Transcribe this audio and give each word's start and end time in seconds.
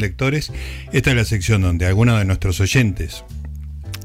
lectores, 0.00 0.50
esta 0.92 1.10
es 1.10 1.16
la 1.16 1.24
sección 1.26 1.60
donde 1.60 1.84
algunos 1.84 2.18
de 2.18 2.24
nuestros 2.24 2.58
oyentes 2.60 3.24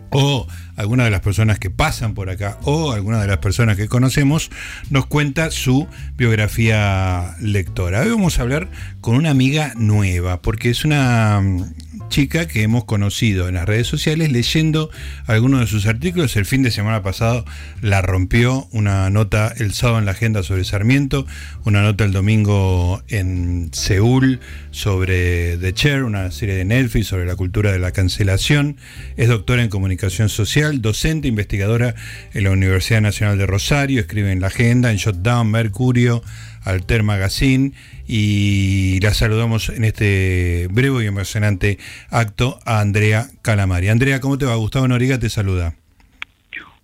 o 0.09 0.45
alguna 0.77 1.03
de 1.03 1.09
las 1.09 1.21
personas 1.21 1.59
que 1.59 1.69
pasan 1.69 2.13
por 2.13 2.29
acá 2.29 2.57
o 2.63 2.93
alguna 2.93 3.19
de 3.19 3.27
las 3.27 3.39
personas 3.39 3.75
que 3.75 3.89
conocemos 3.89 4.49
nos 4.89 5.07
cuenta 5.07 5.51
su 5.51 5.87
biografía 6.15 7.35
lectora. 7.41 8.01
Hoy 8.01 8.09
vamos 8.09 8.39
a 8.39 8.43
hablar 8.43 8.69
con 9.01 9.15
una 9.15 9.31
amiga 9.31 9.73
nueva 9.75 10.41
porque 10.41 10.69
es 10.69 10.85
una 10.85 11.41
chica 12.09 12.47
que 12.47 12.63
hemos 12.63 12.85
conocido 12.85 13.47
en 13.47 13.55
las 13.55 13.65
redes 13.65 13.87
sociales 13.87 14.31
leyendo 14.31 14.89
algunos 15.25 15.59
de 15.61 15.67
sus 15.67 15.85
artículos. 15.87 16.35
El 16.35 16.45
fin 16.45 16.63
de 16.63 16.71
semana 16.71 17.01
pasado 17.01 17.45
la 17.81 18.01
rompió 18.01 18.67
una 18.71 19.09
nota 19.09 19.53
el 19.57 19.73
sábado 19.73 19.99
en 19.99 20.05
la 20.05 20.11
agenda 20.11 20.43
sobre 20.43 20.63
Sarmiento, 20.63 21.25
una 21.65 21.81
nota 21.81 22.05
el 22.05 22.11
domingo 22.11 23.01
en 23.07 23.69
Seúl 23.73 24.39
sobre 24.71 25.57
The 25.57 25.73
Chair, 25.73 26.03
una 26.03 26.31
serie 26.31 26.55
de 26.55 26.65
Netflix 26.65 27.07
sobre 27.07 27.25
la 27.25 27.35
cultura 27.35 27.71
de 27.71 27.79
la 27.79 27.91
cancelación. 27.91 28.77
Es 29.17 29.27
doctora 29.27 29.63
en 29.63 29.69
comunicación 29.69 30.29
social, 30.29 30.66
docente, 30.75 31.27
investigadora 31.27 31.95
en 32.33 32.43
la 32.43 32.51
Universidad 32.51 33.01
Nacional 33.01 33.37
de 33.37 33.45
Rosario, 33.45 33.99
escribe 33.99 34.31
en 34.31 34.41
la 34.41 34.47
agenda, 34.47 34.91
en 34.91 34.97
Shutdown, 34.97 35.49
Mercurio, 35.49 36.21
Alter 36.63 37.03
Magazine 37.03 37.71
y 38.07 38.99
la 39.01 39.13
saludamos 39.13 39.69
en 39.69 39.83
este 39.83 40.67
breve 40.69 41.03
y 41.03 41.07
emocionante 41.07 41.77
acto 42.09 42.59
a 42.65 42.81
Andrea 42.81 43.27
Calamari. 43.41 43.89
Andrea, 43.89 44.19
¿cómo 44.19 44.37
te 44.37 44.45
va? 44.45 44.55
Gustavo 44.55 44.87
Noriga 44.87 45.17
te 45.17 45.29
saluda. 45.29 45.75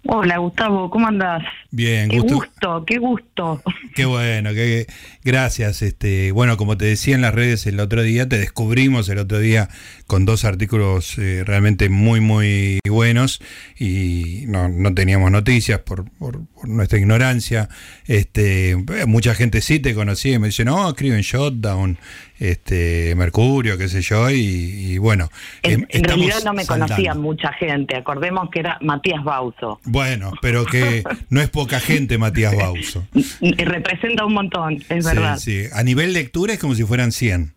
Hola 0.06 0.38
Gustavo, 0.38 0.90
¿cómo 0.90 1.08
andás? 1.08 1.44
Bien, 1.72 2.10
qué 2.10 2.20
gusto, 2.20 2.84
qué 2.86 2.98
gusto. 2.98 3.62
Qué 3.96 4.04
bueno, 4.04 4.54
qué, 4.54 4.86
gracias. 5.24 5.82
Este, 5.82 6.34
bueno, 6.34 6.58
como 6.58 6.78
te 6.78 6.86
decía 6.86 7.16
en 7.16 7.22
las 7.22 7.34
redes 7.34 7.66
el 7.68 7.80
otro 7.80 8.02
día, 8.02 8.28
te 8.28 8.38
descubrimos 8.38 9.08
el 9.08 9.20
otro 9.20 9.40
día 9.40 9.70
con 10.14 10.26
dos 10.26 10.46
artículos 10.46 11.18
eh, 11.18 11.44
realmente 11.44 11.90
muy, 11.90 12.20
muy 12.20 12.78
buenos 12.88 13.42
y 13.80 14.44
no, 14.46 14.70
no 14.70 14.94
teníamos 14.94 15.32
noticias 15.32 15.80
por, 15.80 16.08
por, 16.20 16.42
nuestra 16.66 17.00
ignorancia. 17.00 17.68
Este, 18.06 18.76
mucha 19.08 19.34
gente 19.34 19.60
sí 19.62 19.80
te 19.80 19.96
conocía 19.96 20.36
y 20.36 20.38
me 20.38 20.50
dice, 20.50 20.66
no, 20.66 20.88
escriben 20.88 21.22
Shotdown, 21.22 21.98
este, 22.38 23.16
Mercurio, 23.16 23.76
qué 23.76 23.90
sé 23.90 24.04
yo, 24.04 24.30
y, 24.30 25.00
bueno. 25.00 25.32
En, 25.64 25.88
em, 25.90 26.04
realidad 26.04 26.44
no 26.46 26.54
me 26.54 26.68
conocía 26.68 27.16
mucha 27.16 27.52
gente, 27.54 27.96
acordemos 27.96 28.52
que 28.52 28.60
era 28.60 28.78
Matías 28.82 29.24
Bauso. 29.24 29.82
Bueno, 29.84 30.32
pero 30.44 30.64
que 30.64 31.04
no 31.32 31.42
es 31.42 31.50
poca 31.50 31.80
gente 31.80 32.20
Matías 32.20 32.56
Bauso. 32.56 33.08
Representa 33.42 34.26
un 34.26 34.34
montón, 34.36 34.84
es 34.90 35.04
verdad. 35.04 35.40
Sí, 35.40 35.64
a 35.74 35.82
nivel 35.82 36.14
lectura 36.14 36.54
es 36.54 36.60
como 36.60 36.76
si 36.76 36.84
fueran 36.84 37.12
100. 37.12 37.52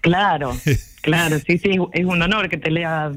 Claro, 0.00 0.56
claro, 1.02 1.38
sí, 1.38 1.58
sí, 1.58 1.78
es 1.92 2.04
un 2.06 2.22
honor 2.22 2.48
que 2.48 2.56
te 2.56 2.70
lea 2.70 3.12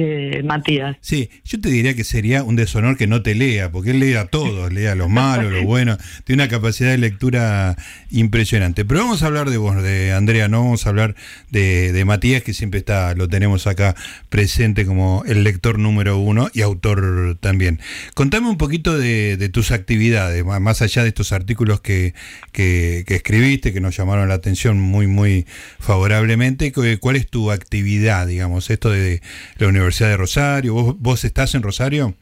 eh, 0.00 0.42
Matías. 0.44 0.96
Sí, 1.00 1.28
yo 1.44 1.60
te 1.60 1.68
diría 1.68 1.92
que 1.94 2.04
sería 2.04 2.44
un 2.44 2.54
deshonor 2.54 2.96
que 2.96 3.08
no 3.08 3.20
te 3.22 3.34
lea, 3.34 3.72
porque 3.72 3.90
él 3.90 3.98
lee 3.98 4.14
a 4.14 4.26
todos, 4.26 4.72
lea 4.72 4.94
lo 4.94 5.08
malo, 5.08 5.50
lo 5.50 5.62
bueno, 5.66 5.98
tiene 6.22 6.44
una 6.44 6.48
capacidad 6.48 6.90
de 6.90 6.98
lectura 6.98 7.76
impresionante. 8.12 8.84
Pero 8.84 9.00
vamos 9.00 9.24
a 9.24 9.26
hablar 9.26 9.50
de 9.50 9.56
vos, 9.56 9.82
de 9.82 10.12
Andrea, 10.12 10.46
no 10.46 10.62
vamos 10.62 10.86
a 10.86 10.90
hablar 10.90 11.16
de, 11.50 12.04
Matías, 12.06 12.44
que 12.44 12.54
siempre 12.54 12.78
está, 12.78 13.12
lo 13.16 13.26
tenemos 13.26 13.66
acá 13.66 13.96
presente 14.28 14.86
como 14.86 15.24
el 15.26 15.42
lector 15.42 15.80
número 15.80 16.16
uno 16.18 16.48
y 16.54 16.60
autor 16.60 17.36
también. 17.40 17.80
Contame 18.14 18.48
un 18.48 18.56
poquito 18.56 18.96
de, 18.96 19.50
tus 19.52 19.72
actividades, 19.72 20.44
más 20.44 20.80
allá 20.80 21.02
de 21.02 21.08
estos 21.08 21.32
artículos 21.32 21.80
que, 21.80 22.14
que, 22.52 23.02
que 23.04 23.16
escribiste, 23.16 23.72
que 23.72 23.80
nos 23.80 23.96
llamaron 23.96 24.28
la 24.28 24.34
atención 24.34 24.78
muy, 24.78 25.08
muy 25.08 25.44
favorablemente. 25.80 26.72
¿Cuál 27.00 27.16
es 27.16 27.26
tu 27.26 27.50
actividad, 27.50 28.28
digamos, 28.28 28.70
esto 28.70 28.90
de 28.90 29.22
la 29.56 29.66
universidad? 29.66 29.87
Universidad 29.88 30.10
de 30.10 30.16
Rosario. 30.18 30.74
¿Vos, 30.98 31.24
estás 31.24 31.54
en 31.54 31.62
Rosario? 31.62 32.14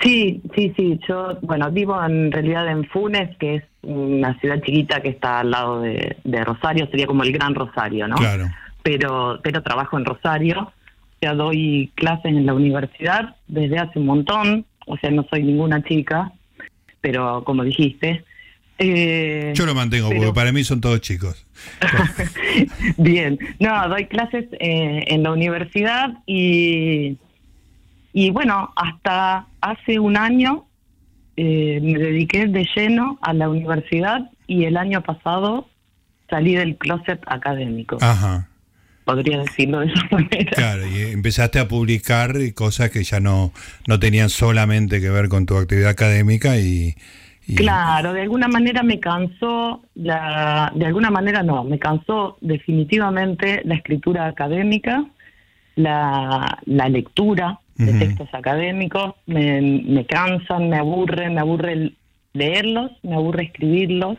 Sí, 0.00 0.40
sí, 0.54 0.72
sí. 0.76 1.00
Yo, 1.08 1.36
bueno, 1.42 1.68
vivo 1.72 2.00
en 2.04 2.30
realidad 2.30 2.68
en 2.68 2.84
Funes, 2.84 3.36
que 3.38 3.56
es 3.56 3.64
una 3.82 4.38
ciudad 4.38 4.60
chiquita 4.62 5.00
que 5.00 5.08
está 5.08 5.40
al 5.40 5.50
lado 5.50 5.80
de, 5.80 6.16
Rosario, 6.44 6.86
sería 6.86 7.06
como 7.06 7.24
el 7.24 7.32
Gran 7.32 7.56
Rosario, 7.56 8.06
¿no? 8.06 8.14
Claro. 8.14 8.48
Pero, 8.84 9.40
pero 9.42 9.62
trabajo 9.62 9.98
en 9.98 10.04
Rosario, 10.04 10.72
ya 11.20 11.34
doy 11.34 11.90
clases 11.96 12.26
en 12.26 12.46
la 12.46 12.54
universidad 12.54 13.34
desde 13.48 13.78
hace 13.78 13.98
un 13.98 14.06
montón, 14.06 14.64
o 14.86 14.96
sea, 14.98 15.10
no 15.10 15.26
soy 15.28 15.42
ninguna 15.42 15.82
chica, 15.82 16.30
pero 17.00 17.42
como 17.42 17.64
dijiste. 17.64 18.24
Eh, 18.78 19.52
Yo 19.54 19.66
lo 19.66 19.74
mantengo, 19.74 20.08
porque 20.08 20.32
para 20.32 20.52
mí 20.52 20.64
son 20.64 20.80
todos 20.80 21.00
chicos. 21.00 21.46
Bien, 22.96 23.38
no, 23.60 23.88
doy 23.88 24.06
clases 24.06 24.46
eh, 24.58 25.04
en 25.06 25.22
la 25.22 25.32
universidad 25.32 26.18
y, 26.26 27.16
y 28.12 28.30
bueno, 28.30 28.72
hasta 28.76 29.46
hace 29.60 29.98
un 29.98 30.16
año 30.16 30.66
eh, 31.36 31.80
me 31.82 31.98
dediqué 31.98 32.46
de 32.46 32.66
lleno 32.74 33.18
a 33.22 33.32
la 33.32 33.48
universidad 33.48 34.30
y 34.46 34.64
el 34.64 34.76
año 34.76 35.02
pasado 35.02 35.68
salí 36.28 36.54
del 36.54 36.76
closet 36.76 37.20
académico. 37.26 37.98
Ajá. 38.00 38.48
Podría 39.04 39.38
decirlo 39.40 39.80
de 39.80 39.86
esa 39.86 40.06
manera. 40.10 40.52
Claro, 40.52 40.86
y 40.86 41.12
empezaste 41.12 41.58
a 41.58 41.68
publicar 41.68 42.36
cosas 42.54 42.90
que 42.90 43.04
ya 43.04 43.20
no, 43.20 43.52
no 43.86 44.00
tenían 44.00 44.30
solamente 44.30 45.00
que 45.00 45.10
ver 45.10 45.28
con 45.28 45.46
tu 45.46 45.56
actividad 45.56 45.90
académica 45.90 46.58
y, 46.58 46.94
Claro, 47.56 48.12
de 48.12 48.22
alguna 48.22 48.48
manera 48.48 48.82
me 48.82 49.00
cansó, 49.00 49.82
la, 49.94 50.72
de 50.74 50.86
alguna 50.86 51.10
manera 51.10 51.42
no, 51.42 51.64
me 51.64 51.78
cansó 51.78 52.38
definitivamente 52.40 53.62
la 53.64 53.74
escritura 53.74 54.26
académica, 54.26 55.04
la, 55.74 56.58
la 56.66 56.88
lectura 56.88 57.58
de 57.76 57.92
textos 57.98 58.28
académicos, 58.32 59.14
me, 59.26 59.60
me 59.60 60.06
cansan, 60.06 60.68
me 60.68 60.76
aburren, 60.76 61.34
me 61.34 61.40
aburre 61.40 61.92
leerlos, 62.32 62.92
me 63.02 63.14
aburre 63.14 63.44
escribirlos, 63.44 64.18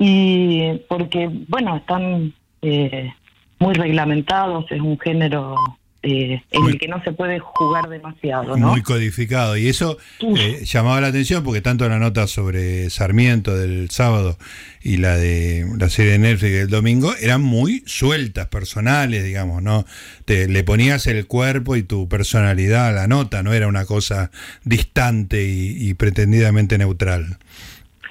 y 0.00 0.80
porque, 0.88 1.30
bueno, 1.46 1.76
están 1.76 2.32
eh, 2.62 3.12
muy 3.58 3.74
reglamentados, 3.74 4.64
es 4.72 4.80
un 4.80 4.98
género 4.98 5.54
eh, 6.02 6.42
en 6.50 6.64
el 6.64 6.78
que 6.78 6.88
no 6.88 7.02
se 7.04 7.12
puede 7.12 7.38
jugar 7.40 7.90
demasiado. 7.90 8.56
¿no? 8.56 8.68
Muy 8.68 8.82
codificado. 8.82 9.56
Y 9.58 9.68
eso 9.68 9.98
eh, 10.20 10.64
llamaba 10.64 11.00
la 11.02 11.08
atención 11.08 11.44
porque 11.44 11.60
tanto 11.60 11.86
la 11.88 11.98
nota 11.98 12.26
sobre 12.26 12.88
Sarmiento 12.88 13.54
del 13.54 13.90
sábado 13.90 14.38
y 14.82 14.96
la 14.96 15.16
de 15.16 15.66
la 15.78 15.90
serie 15.90 16.12
de 16.12 16.18
Netflix 16.18 16.52
del 16.52 16.68
domingo 16.68 17.12
eran 17.20 17.42
muy 17.42 17.82
sueltas, 17.84 18.46
personales, 18.46 19.24
digamos, 19.24 19.62
¿no? 19.62 19.84
Te, 20.24 20.48
le 20.48 20.64
ponías 20.64 21.06
el 21.06 21.26
cuerpo 21.26 21.76
y 21.76 21.82
tu 21.82 22.08
personalidad 22.08 22.88
a 22.88 22.92
la 22.92 23.06
nota, 23.06 23.42
no 23.42 23.52
era 23.52 23.68
una 23.68 23.84
cosa 23.84 24.30
distante 24.64 25.44
y, 25.44 25.92
pretendidamente 25.94 26.78
neutral. 26.78 27.36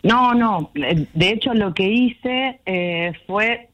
No, 0.04 0.36
no. 0.36 0.72
De 0.76 1.30
hecho, 1.30 1.54
lo 1.56 1.74
que 1.74 1.90
hice 1.90 2.60
eh, 2.66 3.14
fue 3.26 3.69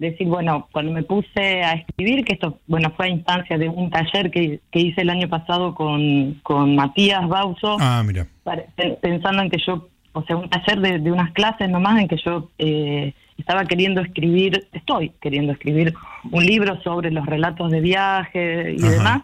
decir, 0.00 0.26
bueno, 0.26 0.66
cuando 0.72 0.92
me 0.92 1.02
puse 1.02 1.62
a 1.62 1.74
escribir, 1.74 2.24
que 2.24 2.32
esto, 2.32 2.58
bueno, 2.66 2.90
fue 2.96 3.06
a 3.06 3.10
instancia 3.10 3.58
de 3.58 3.68
un 3.68 3.90
taller 3.90 4.30
que, 4.30 4.60
que 4.70 4.80
hice 4.80 5.02
el 5.02 5.10
año 5.10 5.28
pasado 5.28 5.74
con, 5.74 6.40
con 6.42 6.74
Matías 6.74 7.28
Bauso, 7.28 7.76
ah, 7.78 8.02
mira. 8.04 8.26
pensando 9.02 9.42
en 9.42 9.50
que 9.50 9.58
yo, 9.64 9.88
o 10.12 10.22
sea, 10.24 10.36
un 10.36 10.48
taller 10.48 10.80
de, 10.80 10.98
de 11.00 11.12
unas 11.12 11.32
clases 11.32 11.68
nomás 11.68 12.00
en 12.00 12.08
que 12.08 12.16
yo 12.24 12.48
eh, 12.58 13.12
estaba 13.36 13.66
queriendo 13.66 14.00
escribir, 14.00 14.66
estoy 14.72 15.10
queriendo 15.20 15.52
escribir 15.52 15.92
un 16.30 16.46
libro 16.46 16.80
sobre 16.82 17.10
los 17.10 17.26
relatos 17.26 17.70
de 17.70 17.80
viaje 17.80 18.72
y 18.72 18.80
demás. 18.80 19.22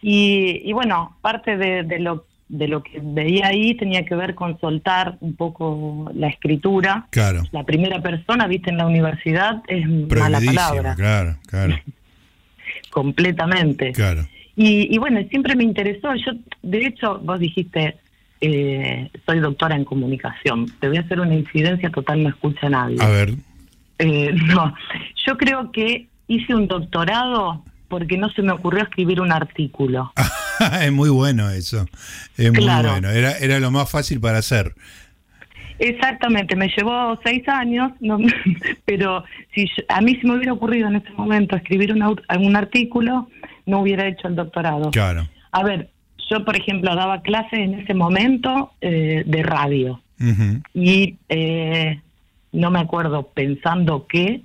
Y, 0.00 0.62
y, 0.64 0.72
bueno, 0.72 1.16
parte 1.20 1.56
de, 1.56 1.82
de 1.82 1.98
lo 1.98 2.24
de 2.48 2.68
lo 2.68 2.82
que 2.82 3.00
veía 3.02 3.48
ahí 3.48 3.74
tenía 3.74 4.04
que 4.04 4.14
ver 4.14 4.34
con 4.34 4.58
soltar 4.60 5.16
un 5.20 5.34
poco 5.34 6.10
la 6.14 6.28
escritura. 6.28 7.06
Claro. 7.10 7.42
La 7.52 7.64
primera 7.64 8.00
persona, 8.00 8.46
viste, 8.46 8.70
en 8.70 8.78
la 8.78 8.86
universidad 8.86 9.62
es 9.68 9.86
mala 9.86 10.40
palabra. 10.40 10.94
Claro, 10.94 11.36
claro. 11.46 11.76
Completamente. 12.90 13.92
Claro. 13.92 14.26
Y, 14.56 14.92
y, 14.92 14.98
bueno, 14.98 15.20
siempre 15.30 15.54
me 15.54 15.64
interesó. 15.64 16.14
Yo, 16.14 16.32
de 16.62 16.86
hecho, 16.86 17.20
vos 17.20 17.38
dijiste, 17.38 17.96
eh, 18.40 19.10
soy 19.26 19.40
doctora 19.40 19.76
en 19.76 19.84
comunicación. 19.84 20.66
Te 20.80 20.88
voy 20.88 20.96
a 20.96 21.00
hacer 21.00 21.20
una 21.20 21.34
incidencia 21.34 21.90
total, 21.90 22.22
no 22.22 22.30
escucha 22.30 22.68
nadie. 22.68 22.96
A 23.00 23.08
ver. 23.08 23.34
Eh, 23.98 24.32
no, 24.46 24.74
yo 25.26 25.36
creo 25.36 25.70
que 25.70 26.08
hice 26.28 26.54
un 26.54 26.66
doctorado 26.66 27.62
porque 27.88 28.16
no 28.16 28.30
se 28.30 28.42
me 28.42 28.52
ocurrió 28.52 28.82
escribir 28.82 29.20
un 29.20 29.32
artículo. 29.32 30.12
es 30.82 30.92
muy 30.92 31.10
bueno 31.10 31.50
eso. 31.50 31.86
Es 32.36 32.52
muy 32.52 32.64
bueno. 32.64 33.10
Era, 33.10 33.38
era 33.38 33.60
lo 33.60 33.70
más 33.70 33.90
fácil 33.90 34.20
para 34.20 34.38
hacer. 34.38 34.74
Exactamente, 35.78 36.56
me 36.56 36.68
llevó 36.76 37.18
seis 37.24 37.48
años, 37.48 37.92
pero 38.84 39.24
si 39.54 39.68
a 39.88 40.00
mí 40.00 40.16
se 40.16 40.26
me 40.26 40.36
hubiera 40.36 40.52
ocurrido 40.52 40.88
en 40.88 40.96
ese 40.96 41.10
momento 41.12 41.56
escribir 41.56 41.92
un, 41.92 42.02
un 42.02 42.56
artículo, 42.56 43.28
no 43.66 43.80
hubiera 43.80 44.06
hecho 44.08 44.26
el 44.26 44.34
doctorado. 44.34 44.90
Claro. 44.90 45.28
A 45.52 45.62
ver, 45.62 45.88
yo 46.28 46.44
por 46.44 46.56
ejemplo 46.56 46.94
daba 46.94 47.22
clases 47.22 47.58
en 47.58 47.74
ese 47.74 47.94
momento 47.94 48.72
eh, 48.80 49.22
de 49.24 49.42
radio 49.42 50.00
y 50.74 51.16
eh, 51.28 52.00
no 52.52 52.72
me 52.72 52.80
acuerdo 52.80 53.28
pensando 53.28 54.06
que 54.08 54.42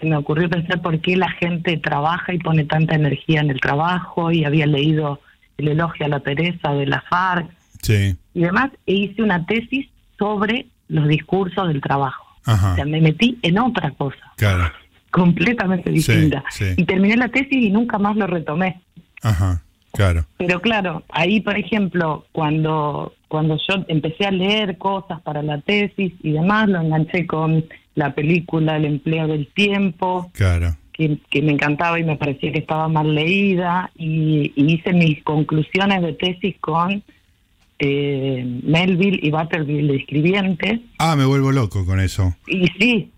se 0.00 0.06
me 0.06 0.16
ocurrió 0.16 0.48
pensar 0.48 0.80
por 0.80 0.98
qué 1.00 1.16
la 1.16 1.30
gente 1.32 1.76
trabaja 1.76 2.32
y 2.32 2.38
pone 2.38 2.64
tanta 2.64 2.94
energía 2.94 3.40
en 3.40 3.50
el 3.50 3.60
trabajo 3.60 4.32
y 4.32 4.44
había 4.44 4.66
leído 4.66 5.20
el 5.58 5.68
elogio 5.68 6.06
a 6.06 6.08
la 6.08 6.20
pereza 6.20 6.72
de 6.72 6.86
la 6.86 7.02
FARC 7.08 7.50
Sí. 7.82 8.16
y 8.34 8.40
demás 8.40 8.70
e 8.86 8.92
hice 8.94 9.22
una 9.22 9.44
tesis 9.46 9.88
sobre 10.18 10.66
los 10.88 11.08
discursos 11.08 11.68
del 11.68 11.80
trabajo. 11.80 12.24
Ajá. 12.44 12.72
O 12.72 12.74
sea, 12.76 12.84
me 12.84 13.00
metí 13.00 13.38
en 13.42 13.58
otra 13.58 13.90
cosa, 13.92 14.18
Claro. 14.36 14.70
completamente 15.10 15.90
Sí, 15.90 15.94
distinta. 15.96 16.44
sí. 16.50 16.64
Y 16.76 16.84
terminé 16.84 17.16
la 17.16 17.28
tesis 17.28 17.52
y 17.52 17.70
nunca 17.70 17.98
más 17.98 18.16
lo 18.16 18.26
retomé. 18.26 18.80
Ajá. 19.22 19.62
Claro. 19.92 20.24
Pero 20.38 20.60
claro, 20.60 21.02
ahí 21.10 21.40
por 21.40 21.56
ejemplo, 21.58 22.24
cuando 22.32 23.14
cuando 23.28 23.56
yo 23.66 23.82
empecé 23.88 24.26
a 24.26 24.30
leer 24.30 24.76
cosas 24.76 25.20
para 25.22 25.42
la 25.42 25.58
tesis 25.62 26.12
y 26.22 26.32
demás, 26.32 26.68
lo 26.68 26.80
enganché 26.82 27.26
con 27.26 27.64
la 27.94 28.14
película 28.14 28.76
El 28.76 28.84
empleo 28.84 29.26
del 29.26 29.46
tiempo, 29.48 30.30
Claro. 30.34 30.76
Que, 30.92 31.18
que 31.30 31.42
me 31.42 31.52
encantaba 31.52 31.98
y 31.98 32.04
me 32.04 32.16
parecía 32.16 32.52
que 32.52 32.58
estaba 32.60 32.88
mal 32.88 33.14
leída, 33.14 33.90
y, 33.96 34.52
y 34.56 34.74
hice 34.74 34.92
mis 34.92 35.22
conclusiones 35.24 36.02
de 36.02 36.12
tesis 36.14 36.56
con 36.60 37.02
eh, 37.78 38.60
Melville 38.62 39.18
y 39.22 39.30
Butterville 39.30 39.88
de 39.92 39.96
escribientes, 39.96 40.80
Ah, 40.98 41.16
me 41.16 41.24
vuelvo 41.24 41.50
loco 41.52 41.84
con 41.84 41.98
eso. 42.00 42.36
y 42.46 42.66
sí, 42.78 43.10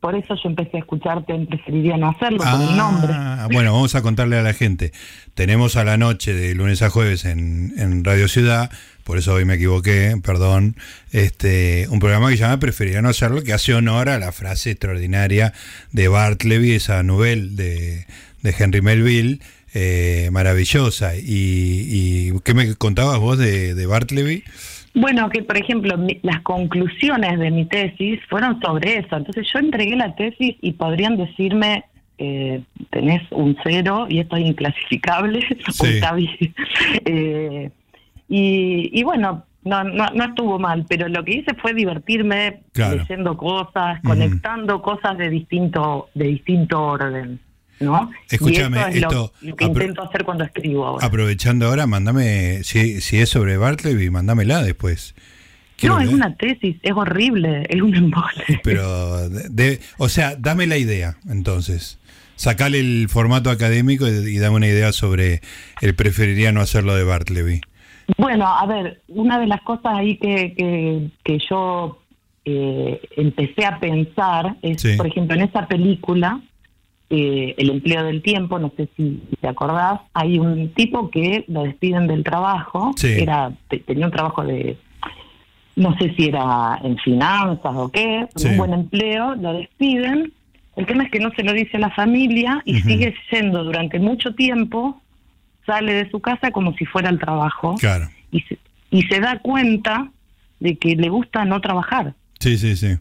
por 0.00 0.14
eso 0.16 0.34
yo 0.34 0.48
empecé 0.48 0.76
a 0.76 0.80
escucharte 0.80 1.32
en 1.32 1.46
Preferiría 1.46 1.96
no 1.96 2.08
hacerlo, 2.10 2.38
por 2.38 2.58
mi 2.58 2.76
nombre. 2.76 3.12
Ah, 3.12 3.48
bueno, 3.52 3.72
vamos 3.72 3.94
a 3.94 4.02
contarle 4.02 4.36
a 4.36 4.42
la 4.42 4.52
gente. 4.52 4.92
Tenemos 5.34 5.76
a 5.76 5.84
la 5.84 5.96
noche 5.96 6.34
de 6.34 6.54
lunes 6.54 6.82
a 6.82 6.90
jueves 6.90 7.24
en, 7.24 7.72
en 7.78 8.02
Radio 8.04 8.26
Ciudad, 8.28 8.70
por 9.04 9.18
eso 9.18 9.34
hoy 9.34 9.44
me 9.44 9.54
equivoqué, 9.54 10.14
perdón, 10.22 10.76
este, 11.12 11.86
un 11.90 11.98
programa 11.98 12.30
que 12.30 12.36
se 12.36 12.42
llama 12.42 12.58
Preferiría 12.60 13.02
no 13.02 13.08
hacerlo, 13.08 13.42
que 13.42 13.52
hace 13.52 13.74
honor 13.74 14.08
a 14.08 14.18
la 14.18 14.32
frase 14.32 14.70
extraordinaria 14.72 15.52
de 15.92 16.08
Bartleby, 16.08 16.72
esa 16.72 17.02
novela 17.02 17.46
de, 17.50 18.06
de 18.42 18.54
Henry 18.58 18.80
Melville, 18.82 19.40
eh, 19.74 20.28
maravillosa. 20.32 21.16
Y, 21.16 21.22
y 21.26 22.32
qué 22.44 22.54
me 22.54 22.74
contabas 22.76 23.18
vos 23.18 23.38
de, 23.38 23.74
de 23.74 23.86
Bartleby? 23.86 24.44
Bueno, 24.94 25.30
que 25.30 25.42
por 25.42 25.56
ejemplo, 25.56 25.96
mi- 25.96 26.20
las 26.22 26.42
conclusiones 26.42 27.38
de 27.38 27.50
mi 27.50 27.64
tesis 27.66 28.20
fueron 28.28 28.60
sobre 28.60 28.98
eso. 28.98 29.16
Entonces 29.16 29.46
yo 29.52 29.58
entregué 29.58 29.96
la 29.96 30.14
tesis 30.14 30.56
y 30.60 30.72
podrían 30.72 31.16
decirme, 31.16 31.84
eh, 32.18 32.60
tenés 32.90 33.22
un 33.30 33.56
cero 33.64 34.06
y 34.10 34.18
esto 34.20 34.36
es 34.36 34.44
inclasificable, 34.46 35.40
Sí. 35.72 35.86
está 35.86 36.12
bien. 36.14 36.54
Eh, 37.06 37.70
y, 38.34 38.90
y 38.98 39.02
bueno, 39.02 39.44
no, 39.64 39.84
no, 39.84 40.06
no 40.10 40.24
estuvo 40.24 40.58
mal, 40.58 40.86
pero 40.88 41.08
lo 41.08 41.22
que 41.24 41.36
hice 41.36 41.54
fue 41.60 41.74
divertirme 41.74 42.62
Claro. 42.72 42.96
leyendo 42.96 43.36
cosas, 43.36 44.00
conectando 44.02 44.80
cosas 44.82 45.18
de 45.18 45.28
distinto, 45.30 46.08
de 46.14 46.24
distinto 46.26 46.80
orden. 46.82 47.38
¿no? 47.80 48.10
Escúchame, 48.30 48.78
y 48.78 48.90
es 48.90 48.96
esto- 49.02 49.32
lo, 49.40 49.56
que 49.56 49.64
intento 49.64 50.02
hacer 50.02 50.24
cuando 50.24 50.44
escribo 50.44 50.86
ahora. 50.86 51.04
Aprovechando 51.06 51.66
ahora, 51.66 51.86
mándame, 51.88 52.62
si, 52.62 53.00
si 53.00 53.18
es 53.18 53.28
sobre 53.28 53.56
Bartleby, 53.56 54.08
mándamela 54.08 54.62
después. 54.62 55.14
Quiero 55.76 55.96
no, 55.96 56.00
es 56.00 56.10
una 56.10 56.34
tesis, 56.36 56.76
es 56.82 56.92
horrible, 56.92 57.66
es 57.68 57.82
un 57.82 57.94
embole. 57.96 58.60
Pero, 58.62 59.28
de, 59.28 59.48
de- 59.48 59.80
o 59.98 60.08
sea, 60.08 60.36
dame 60.36 60.66
la 60.68 60.76
idea, 60.78 61.16
entonces. 61.28 61.98
Sacale 62.36 62.78
el 62.78 63.08
formato 63.08 63.50
académico 63.50 64.06
y, 64.08 64.10
y 64.10 64.38
dame 64.38 64.56
una 64.56 64.68
idea 64.68 64.92
sobre 64.92 65.40
el 65.80 65.94
preferiría 65.96 66.52
no 66.52 66.60
hacerlo 66.60 66.94
de 66.94 67.02
Bartleby. 67.04 67.60
Bueno, 68.18 68.46
a 68.46 68.66
ver, 68.66 69.00
una 69.08 69.38
de 69.38 69.46
las 69.46 69.60
cosas 69.62 69.94
ahí 69.96 70.16
que, 70.16 70.54
que, 70.54 71.08
que 71.24 71.38
yo 71.48 71.98
eh, 72.44 73.00
empecé 73.16 73.64
a 73.64 73.78
pensar 73.78 74.56
es, 74.62 74.80
Sí. 74.82 74.96
por 74.96 75.06
ejemplo, 75.06 75.36
en 75.36 75.42
esa 75.42 75.66
película, 75.66 76.40
eh, 77.14 77.54
El 77.58 77.68
empleo 77.68 78.04
del 78.04 78.22
tiempo, 78.22 78.58
no 78.58 78.72
sé 78.74 78.88
si 78.96 79.22
te 79.40 79.46
acordás, 79.46 80.00
hay 80.14 80.38
un 80.38 80.70
tipo 80.72 81.10
que 81.10 81.44
lo 81.46 81.64
despiden 81.64 82.06
del 82.06 82.24
trabajo, 82.24 82.92
Sí. 82.96 83.08
era 83.20 83.52
te- 83.68 83.80
tenía 83.80 84.06
un 84.06 84.12
trabajo 84.12 84.42
de, 84.44 84.78
no 85.76 85.94
sé 85.98 86.14
si 86.14 86.28
era 86.28 86.80
en 86.82 86.96
finanzas 86.96 87.72
o 87.76 87.90
qué, 87.90 88.26
Sí. 88.34 88.48
un 88.48 88.56
buen 88.56 88.72
empleo, 88.72 89.34
lo 89.34 89.52
despiden. 89.52 90.32
El 90.74 90.86
tema 90.86 91.04
es 91.04 91.10
que 91.10 91.20
no 91.20 91.30
se 91.36 91.42
lo 91.42 91.52
dice 91.52 91.76
a 91.76 91.80
la 91.80 91.90
familia 91.90 92.62
y 92.64 92.76
sigue 92.80 93.14
yendo 93.30 93.62
durante 93.62 93.98
mucho 93.98 94.34
tiempo, 94.34 95.01
sale 95.66 95.92
de 95.94 96.10
su 96.10 96.20
casa 96.20 96.50
como 96.50 96.74
si 96.74 96.84
fuera 96.86 97.08
el 97.10 97.18
trabajo 97.18 97.74
Claro. 97.78 98.08
y 98.30 98.40
se, 98.42 98.58
y 98.90 99.02
se 99.02 99.20
da 99.20 99.38
cuenta 99.40 100.10
de 100.60 100.76
que 100.76 100.96
le 100.96 101.08
gusta 101.08 101.44
no 101.44 101.60
trabajar, 101.60 102.14
Sí, 102.40 102.56
sí, 102.58 102.76
sí. 102.76 102.96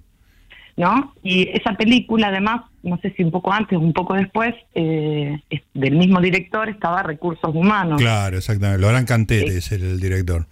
¿no? 0.77 1.13
Y 1.23 1.49
esa 1.49 1.73
película, 1.73 2.27
además, 2.27 2.61
no 2.83 2.97
sé 2.97 3.11
si 3.15 3.23
un 3.23 3.31
poco 3.31 3.51
antes 3.51 3.77
o 3.77 3.81
un 3.81 3.93
poco 3.93 4.13
después, 4.15 4.53
eh, 4.73 5.39
es- 5.49 5.61
del 5.73 5.95
mismo 5.95 6.21
director 6.21 6.69
estaba 6.69 7.03
Recursos 7.03 7.53
Humanos. 7.53 7.99
Claro, 8.01 8.37
exactamente. 8.37 8.81
Loran 8.81 9.05
Cantete 9.05 9.57
es 9.57 9.71
el, 9.71 9.83
el 9.83 9.99
director. 9.99 10.45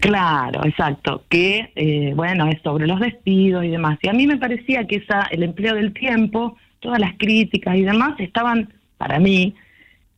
Claro, 0.00 0.64
exacto, 0.64 1.24
que 1.28 1.72
eh, 1.74 2.12
bueno, 2.14 2.46
es 2.48 2.60
sobre 2.62 2.86
los 2.86 3.00
despidos 3.00 3.64
y 3.64 3.68
demás. 3.68 3.98
Y 4.02 4.08
a 4.08 4.12
mí 4.12 4.26
me 4.28 4.36
parecía 4.36 4.86
que 4.86 4.96
esa 4.96 5.22
el 5.30 5.42
empleo 5.42 5.74
del 5.74 5.92
tiempo, 5.92 6.56
todas 6.78 7.00
las 7.00 7.14
críticas 7.18 7.76
y 7.76 7.82
demás 7.82 8.14
estaban 8.20 8.72
para 8.96 9.18
mí 9.18 9.54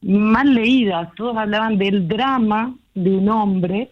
mal 0.02 0.54
leídas. 0.54 1.08
Todos 1.16 1.36
hablaban 1.36 1.78
del 1.78 2.08
drama 2.08 2.74
de 2.94 3.10
un 3.10 3.28
hombre 3.28 3.90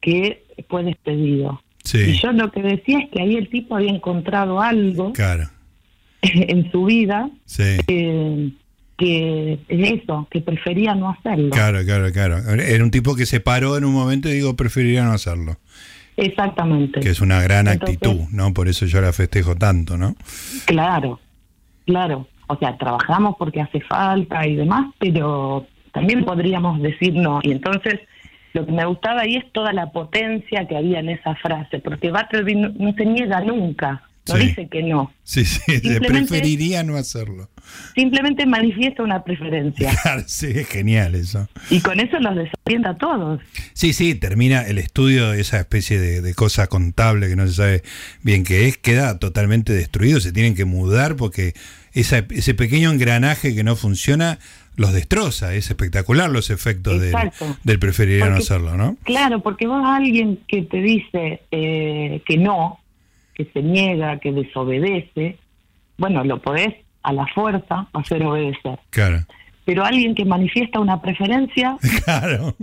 que 0.00 0.44
fue 0.68 0.84
despedido. 0.84 1.62
Sí, 1.84 1.98
Y 1.98 2.12
yo 2.20 2.32
lo 2.32 2.50
que 2.52 2.62
decía 2.62 2.98
es 3.00 3.10
que 3.10 3.22
ahí 3.22 3.36
el 3.36 3.48
tipo 3.48 3.74
había 3.76 3.90
encontrado 3.90 4.60
algo 4.60 5.12
claro. 5.12 5.48
en 6.22 6.70
su 6.70 6.84
vida 6.84 7.30
Sí. 7.46 7.78
eh, 7.86 8.50
que 8.98 9.58
es 9.68 10.02
eso, 10.02 10.28
que 10.30 10.42
prefería 10.42 10.94
no 10.94 11.08
hacerlo. 11.08 11.48
Claro, 11.50 11.82
claro, 11.86 12.12
claro. 12.12 12.36
Era 12.60 12.84
un 12.84 12.90
tipo 12.90 13.14
que 13.16 13.24
se 13.24 13.40
paró 13.40 13.78
en 13.78 13.86
un 13.86 13.94
momento 13.94 14.28
y 14.28 14.32
digo, 14.32 14.56
preferiría 14.56 15.04
no 15.04 15.12
hacerlo. 15.12 15.56
Exactamente. 16.18 17.00
Que 17.00 17.08
es 17.08 17.22
una 17.22 17.40
gran 17.40 17.66
Entonces- 17.66 17.96
actitud, 17.96 18.28
¿no? 18.30 18.52
Por 18.52 18.68
eso 18.68 18.84
yo 18.84 19.00
la 19.00 19.14
festejo 19.14 19.56
tanto, 19.56 19.96
¿no? 19.96 20.16
Claro, 20.66 21.18
claro. 21.86 22.28
O 22.50 22.56
sea, 22.58 22.76
trabajamos 22.76 23.36
porque 23.38 23.60
hace 23.60 23.80
falta 23.80 24.44
y 24.44 24.56
demás, 24.56 24.92
pero 24.98 25.66
también 25.92 26.24
podríamos 26.24 26.82
decir 26.82 27.14
no. 27.14 27.38
Y 27.44 27.52
entonces 27.52 28.00
lo 28.54 28.66
que 28.66 28.72
me 28.72 28.84
gustaba 28.84 29.20
ahí 29.20 29.36
es 29.36 29.52
toda 29.52 29.72
la 29.72 29.92
potencia 29.92 30.66
que 30.66 30.76
había 30.76 30.98
en 30.98 31.10
esa 31.10 31.36
frase, 31.36 31.78
porque 31.78 32.10
Butterby 32.10 32.56
no, 32.56 32.70
no 32.70 32.92
se 32.94 33.06
niega 33.06 33.40
nunca, 33.42 34.02
no 34.30 34.36
Sí. 34.40 34.46
dice 34.48 34.68
que 34.70 34.82
no, 34.82 35.12
Sí, 35.22 35.44
sí, 35.44 35.60
preferiría 36.06 36.82
no 36.82 36.96
hacerlo. 36.96 37.48
simplemente 37.94 38.46
manifiesta 38.46 39.02
una 39.02 39.22
preferencia. 39.22 39.90
Claro, 40.02 40.22
sí, 40.26 40.46
es 40.54 40.66
genial 40.68 41.14
eso. 41.14 41.48
Y 41.70 41.80
con 41.80 42.00
eso 42.00 42.18
los 42.18 42.34
desorienta 42.36 42.90
a 42.90 42.96
todos. 42.98 43.40
Sí, 43.74 43.92
sí, 43.92 44.14
termina 44.14 44.62
el 44.62 44.78
estudio 44.78 45.30
de 45.30 45.40
esa 45.40 45.58
especie 45.60 45.98
de, 46.00 46.20
de 46.20 46.34
cosa 46.34 46.66
contable 46.66 47.28
que 47.28 47.36
no 47.36 47.46
se 47.46 47.54
sabe 47.54 47.82
bien 48.22 48.44
qué 48.44 48.66
es, 48.68 48.76
queda 48.78 49.18
totalmente 49.18 49.72
destruido, 49.72 50.20
se 50.20 50.32
tienen 50.32 50.54
que 50.54 50.64
mudar 50.64 51.16
porque 51.16 51.54
esa, 51.92 52.18
ese 52.30 52.54
pequeño 52.54 52.90
engranaje 52.90 53.54
que 53.54 53.64
no 53.64 53.76
funciona 53.76 54.38
los 54.76 54.92
destroza, 54.94 55.52
es 55.54 55.68
espectacular 55.68 56.30
los 56.30 56.48
efectos 56.48 57.00
del, 57.00 57.12
del 57.64 57.78
preferiría 57.78 58.30
no 58.30 58.36
hacerlo, 58.36 58.76
¿no? 58.78 58.96
Claro, 59.02 59.40
porque 59.42 59.66
vos 59.66 59.82
a 59.84 59.96
alguien 59.96 60.38
que 60.48 60.62
te 60.62 60.80
dice 60.80 61.42
eh, 61.50 62.22
que 62.26 62.38
no, 62.38 62.80
que 63.44 63.50
se 63.52 63.62
niega, 63.62 64.18
que 64.18 64.32
desobedece, 64.32 65.36
bueno, 65.98 66.24
lo 66.24 66.40
podés 66.40 66.74
a 67.02 67.12
la 67.12 67.26
fuerza 67.28 67.88
hacer 67.94 68.22
obedecer. 68.24 68.78
Claro, 68.90 69.24
Pero 69.64 69.84
alguien 69.84 70.14
que 70.14 70.24
manifiesta 70.24 70.80
una 70.80 71.00
preferencia, 71.00 71.76
claro, 72.04 72.54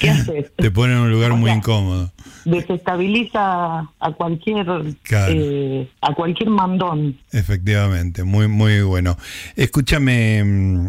¿qué 0.00 0.10
haces? 0.10 0.52
te 0.56 0.70
pone 0.70 0.92
en 0.92 1.00
un 1.00 1.10
lugar 1.10 1.32
O 1.32 1.36
muy 1.36 1.48
sea, 1.50 1.56
incómodo. 1.56 2.12
Desestabiliza 2.44 3.80
a 3.98 4.12
cualquier 4.16 4.66
Claro. 5.02 5.32
eh, 5.34 5.88
a 6.00 6.14
cualquier 6.14 6.50
mandón. 6.50 7.16
Efectivamente, 7.32 8.22
muy, 8.24 8.48
muy 8.48 8.82
bueno. 8.82 9.16
Escúchame, 9.56 10.42
mm, 10.44 10.88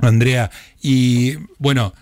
Andrea, 0.00 0.50
y 0.82 1.34
bueno, 1.58 1.92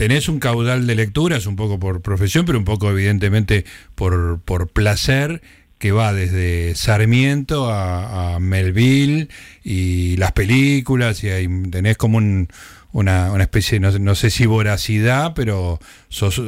tenés 0.00 0.30
un 0.30 0.38
caudal 0.38 0.86
de 0.86 0.94
lecturas, 0.94 1.44
un 1.44 1.56
poco 1.56 1.78
por 1.78 2.00
profesión, 2.00 2.46
pero 2.46 2.56
un 2.58 2.64
poco 2.64 2.88
evidentemente 2.90 3.66
por, 3.94 4.40
por 4.40 4.68
placer, 4.68 5.42
que 5.76 5.92
va 5.92 6.14
desde 6.14 6.74
Sarmiento 6.74 7.70
a, 7.70 8.38
Melville 8.40 9.28
y 9.62 10.16
las 10.16 10.32
películas, 10.32 11.22
y 11.22 11.28
ahí 11.28 11.46
tenés 11.70 11.98
como 11.98 12.16
un- 12.16 12.48
una, 12.92 13.30
una 13.30 13.42
especie, 13.44 13.78
no, 13.78 13.92
sé- 13.92 13.98
no 13.98 14.14
sé 14.14 14.30
si 14.30 14.46
voracidad, 14.46 15.34
pero 15.34 15.78
sos, 16.08 16.40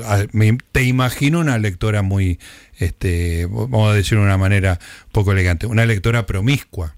te 0.72 0.82
imagino 0.84 1.38
una 1.40 1.58
lectora 1.58 2.00
muy, 2.00 2.38
este, 2.78 3.44
vamos 3.50 3.90
a 3.90 3.94
decirlo 3.94 4.20
de 4.22 4.28
una 4.28 4.38
manera 4.38 4.78
poco 5.12 5.32
elegante, 5.32 5.66
una 5.66 5.84
lectora 5.84 6.24
promiscua. 6.24 6.96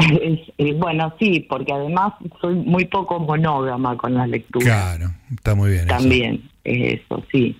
Bueno, 0.76 1.14
sí, 1.18 1.46
porque 1.48 1.72
además 1.72 2.14
soy 2.40 2.54
muy 2.54 2.84
poco 2.86 3.18
monógama 3.18 3.96
con 3.96 4.14
las 4.14 4.28
lecturas. 4.28 4.66
Claro, 4.66 5.12
está 5.30 5.54
muy 5.54 5.70
bien. 5.70 5.86
eso. 5.86 5.96
También, 5.96 6.50
es 6.64 7.00
eso, 7.00 7.22
sí. 7.30 7.56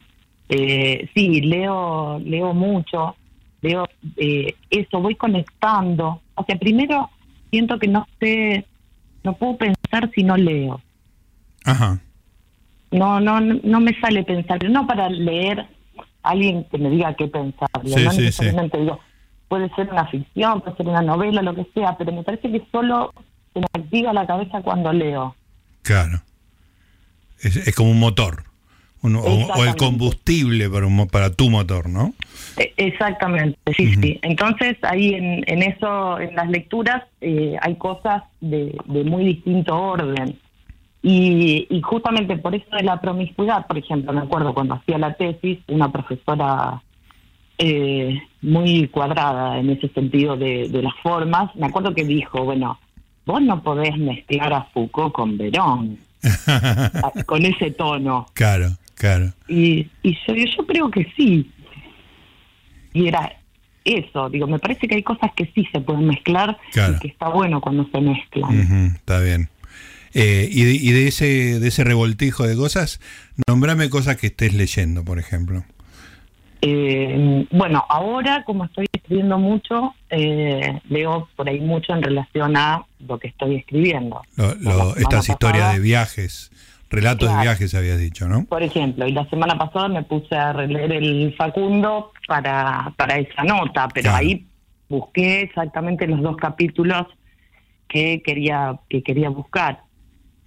Eh, 0.49 1.09
sí, 1.15 1.41
leo, 1.43 2.19
leo 2.21 2.53
mucho, 2.55 3.17
leo 3.63 3.87
eh, 4.17 4.55
eso, 4.71 5.01
voy 5.01 5.15
conectando. 5.15 6.21
O 6.35 6.45
sea, 6.45 6.57
primero 6.59 7.11
siento 7.51 7.79
que 7.79 7.89
no 7.89 8.07
sé, 8.19 8.65
no 9.23 9.35
puedo 9.35 9.57
pensar 9.57 10.11
si 10.15 10.23
no 10.23 10.37
leo. 10.37 10.81
Ajá. 11.65 12.01
No, 12.91 13.21
no, 13.21 13.41
no 13.41 13.81
me 13.81 13.99
sale 14.01 14.25
pensar, 14.25 14.59
pero 14.59 14.73
no 14.73 14.87
para 14.87 15.09
leer 15.09 15.61
a 16.23 16.31
alguien 16.31 16.65
que 16.65 16.79
me 16.79 16.91
diga 16.91 17.15
qué 17.15 17.29
pensar. 17.29 17.69
Sí, 17.85 18.05
no 18.05 18.11
sí, 18.11 18.33
sí. 18.33 18.47
digo, 18.47 18.99
puede 19.51 19.69
ser 19.75 19.91
una 19.91 20.07
ficción, 20.07 20.61
puede 20.63 20.77
ser 20.79 20.87
una 20.89 21.03
novela, 21.03 21.43
lo 21.43 21.55
que 21.55 21.67
sea, 21.75 21.97
pero 21.99 22.13
me 22.13 22.23
parece 22.23 22.51
que 22.51 22.63
solo 22.73 23.13
se 23.53 23.59
me 23.61 23.67
activa 23.75 24.13
la 24.15 24.27
cabeza 24.27 24.63
cuando 24.63 24.93
leo. 24.93 25.35
Claro. 25.83 26.21
Es, 27.43 27.57
es 27.57 27.75
como 27.75 27.91
un 27.91 27.99
motor. 28.01 28.45
un- 29.03 29.17
o, 29.17 29.21
o 29.23 29.65
el 29.65 29.75
combustible 29.77 30.71
para, 30.71 30.87
un 30.87 31.07
para 31.09 31.33
tu 31.33 31.51
motor, 31.51 31.89
¿no? 31.89 32.13
E- 32.57 32.73
Exactamente, 32.77 33.59
sí, 33.77 33.95
sí. 33.97 34.19
Entonces 34.23 34.77
ahí 34.83 35.15
en, 35.15 35.43
en 35.47 35.63
eso, 35.65 36.21
en 36.21 36.35
las 36.37 36.49
lecturas, 36.49 37.03
eh, 37.21 37.57
hay 37.61 37.75
cosas 37.77 38.23
de, 38.41 38.77
de 38.85 39.05
muy 39.05 39.25
distinto 39.25 39.75
orden. 39.77 40.39
Y, 41.03 41.67
y 41.71 41.81
justamente 41.81 42.37
por 42.37 42.55
eso 42.55 42.77
de 42.77 42.83
la 42.83 43.01
promiscuidad, 43.01 43.67
por 43.67 43.79
ejemplo, 43.79 44.13
me 44.13 44.21
acuerdo 44.21 44.53
cuando 44.55 44.75
hacía 44.75 44.99
la 44.99 45.15
tesis, 45.15 45.59
una 45.69 45.91
profesora 45.91 46.83
eh, 47.63 48.19
muy 48.43 48.89
cuadrada 48.89 49.59
en 49.59 49.69
ese 49.71 49.89
sentido 49.91 50.35
de, 50.37 50.69
de 50.69 50.83
las 50.83 50.95
formas, 51.03 51.55
me 51.57 51.67
acuerdo 51.67 51.95
que 51.95 52.05
dijo, 52.05 52.43
bueno, 52.45 52.81
vos 53.27 53.43
no 53.43 53.63
podés 53.63 53.97
mezclar 53.99 54.53
a 54.55 54.65
Foucault 54.73 55.13
con 55.13 55.37
Verón, 55.37 55.99
con 57.27 57.45
ese 57.45 57.71
tono. 57.73 58.27
claro, 58.33 58.71
claro. 58.95 59.33
Y, 59.47 59.89
y 60.03 60.17
yo, 60.27 60.35
yo 60.35 60.67
creo 60.67 60.91
que 60.91 61.07
sí. 61.17 61.51
Y 62.93 63.07
era 63.09 63.37
eso, 63.85 64.29
digo, 64.31 64.47
me 64.47 64.59
parece 64.59 64.89
que 64.89 64.95
hay 64.97 65.03
cosas 65.03 65.31
que 65.37 65.51
sí 65.55 65.67
se 65.73 65.81
pueden 65.81 66.07
mezclar 66.07 66.59
Claro. 66.73 66.97
y 66.97 66.99
que 67.01 67.09
está 67.09 67.29
bueno 67.29 67.61
cuando 67.61 67.87
se 67.93 68.01
mezclan. 68.01 68.95
Está 68.97 69.21
bien. 69.21 69.49
Eh, 70.13 70.49
y 70.51 70.65
de, 70.65 70.73
y 70.75 70.91
de 70.91 71.07
ese 71.09 71.61
de 71.61 71.69
ese 71.69 71.85
revoltijo 71.85 72.45
de 72.47 72.57
cosas, 72.57 73.01
nombrame 73.47 73.89
cosas 73.91 74.17
que 74.17 74.27
estés 74.29 74.55
leyendo, 74.55 75.05
por 75.05 75.19
ejemplo. 75.21 75.63
Eh, 76.63 77.47
bueno, 77.51 77.85
ahora 77.89 78.45
como 78.45 78.65
estoy 78.67 78.87
escribiendo 78.93 79.39
mucho, 79.39 79.95
eh, 80.11 80.79
leo 80.89 81.29
por 81.37 81.49
ahí 81.49 81.61
mucho 81.61 81.95
en 81.95 82.03
relación 82.03 82.57
a 82.57 82.85
lo 83.07 83.19
que 83.19 83.29
estoy 83.29 83.57
escribiendo. 83.57 84.21
Lo- 84.37 84.95
estas 84.97 85.29
historias 85.29 85.73
de 85.75 85.81
viajes, 85.81 86.51
relatos 86.91 87.35
de 87.35 87.41
viajes 87.41 87.75
habías 87.75 87.99
dicho, 87.99 88.29
¿no? 88.29 88.45
Por 88.45 88.63
ejemplo, 88.63 89.07
y 89.07 89.13
la 89.13 89.27
semana 89.31 89.57
pasada 89.57 89.89
me 89.89 90.03
puse 90.03 90.35
a 90.37 90.53
releer 90.53 90.93
el 90.93 91.35
Facundo 91.37 92.13
para, 92.27 92.93
para 92.97 93.17
esa 93.17 93.43
nota, 93.45 93.89
pero 93.95 94.11
Claro. 94.11 94.19
ahí 94.19 94.47
busqué 94.89 95.43
exactamente 95.43 96.07
los 96.07 96.21
dos 96.21 96.37
capítulos 96.37 97.07
que 97.89 98.23
quería, 98.23 98.79
que 98.89 99.03
quería 99.03 99.31
buscar. 99.31 99.81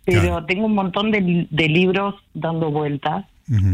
Pero 0.05 0.21
Claro. 0.21 0.45
tengo 0.45 0.65
un 0.67 0.75
montón 0.75 1.11
de, 1.11 1.47
de 1.49 1.67
libros 1.69 2.15
dando 2.33 2.69
vueltas. 2.69 3.25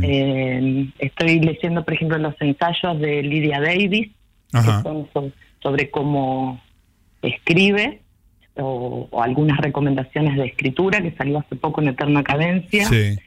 Eh, 0.03 0.87
estoy 0.99 1.39
leyendo, 1.39 1.83
por 1.85 1.93
ejemplo, 1.93 2.17
los 2.17 2.35
ensayos 2.41 2.99
de 2.99 3.21
Lydia 3.23 3.59
Davis, 3.59 4.09
Ajá. 4.51 4.77
que 4.77 4.83
son 4.83 5.07
so- 5.13 5.31
sobre 5.61 5.89
cómo 5.89 6.61
escribe, 7.21 8.01
o, 8.55 9.07
o 9.11 9.23
algunas 9.23 9.57
recomendaciones 9.59 10.35
de 10.37 10.45
escritura 10.47 11.01
que 11.01 11.11
salió 11.11 11.39
hace 11.39 11.55
poco 11.55 11.81
en 11.81 11.89
Eterna 11.89 12.23
Cadencia. 12.23 12.85
Sí. 12.85 13.17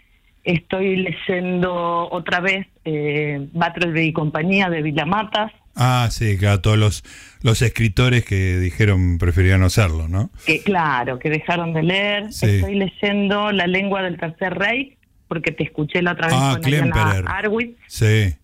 Estoy 0.45 0.97
leyendo 0.97 2.09
otra 2.11 2.41
vez 2.41 2.67
eh, 2.85 3.47
Battleby 3.53 4.01
y 4.09 4.13
compañía 4.13 4.69
de 4.69 4.83
Villamatas, 4.83 5.53
Ah, 5.75 6.09
sí, 6.11 6.37
claro, 6.37 6.61
todos 6.61 6.77
los, 6.77 7.03
los 7.43 7.63
escritores 7.63 8.27
que 8.27 8.59
dijeron 8.59 9.17
preferían 9.17 9.61
no 9.61 9.67
hacerlo, 9.67 10.07
¿no? 10.07 10.29
que 10.45 10.63
claro, 10.63 11.19
que 11.19 11.31
dejaron 11.31 11.73
de 11.73 11.83
leer. 11.83 12.31
Sí. 12.31 12.45
Estoy 12.57 12.75
leyendo 12.75 13.53
La 13.53 13.67
lengua 13.67 14.03
del 14.03 14.19
tercer 14.19 14.53
rey, 14.53 14.99
porque 15.33 15.51
te 15.51 15.65
escuché 15.65 16.03
la 16.03 16.13
otra 16.13 16.27
vez 16.27 16.37
Ah, 16.39 16.51
con 16.53 16.63
Klemperer. 16.63 17.25
Arwitz. 17.27 17.79
Sí. 17.89 18.35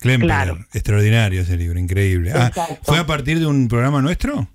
Klemperer, 0.00 0.26
Claro. 0.26 0.58
extraordinario 0.74 1.42
ese 1.42 1.56
libro, 1.56 1.78
increíble. 1.78 2.32
Ah. 2.34 2.50
¿Fue 2.82 2.98
a 2.98 3.06
partir 3.06 3.38
de 3.38 3.46
un 3.46 3.68
programa 3.68 4.02
nuestro? 4.02 4.48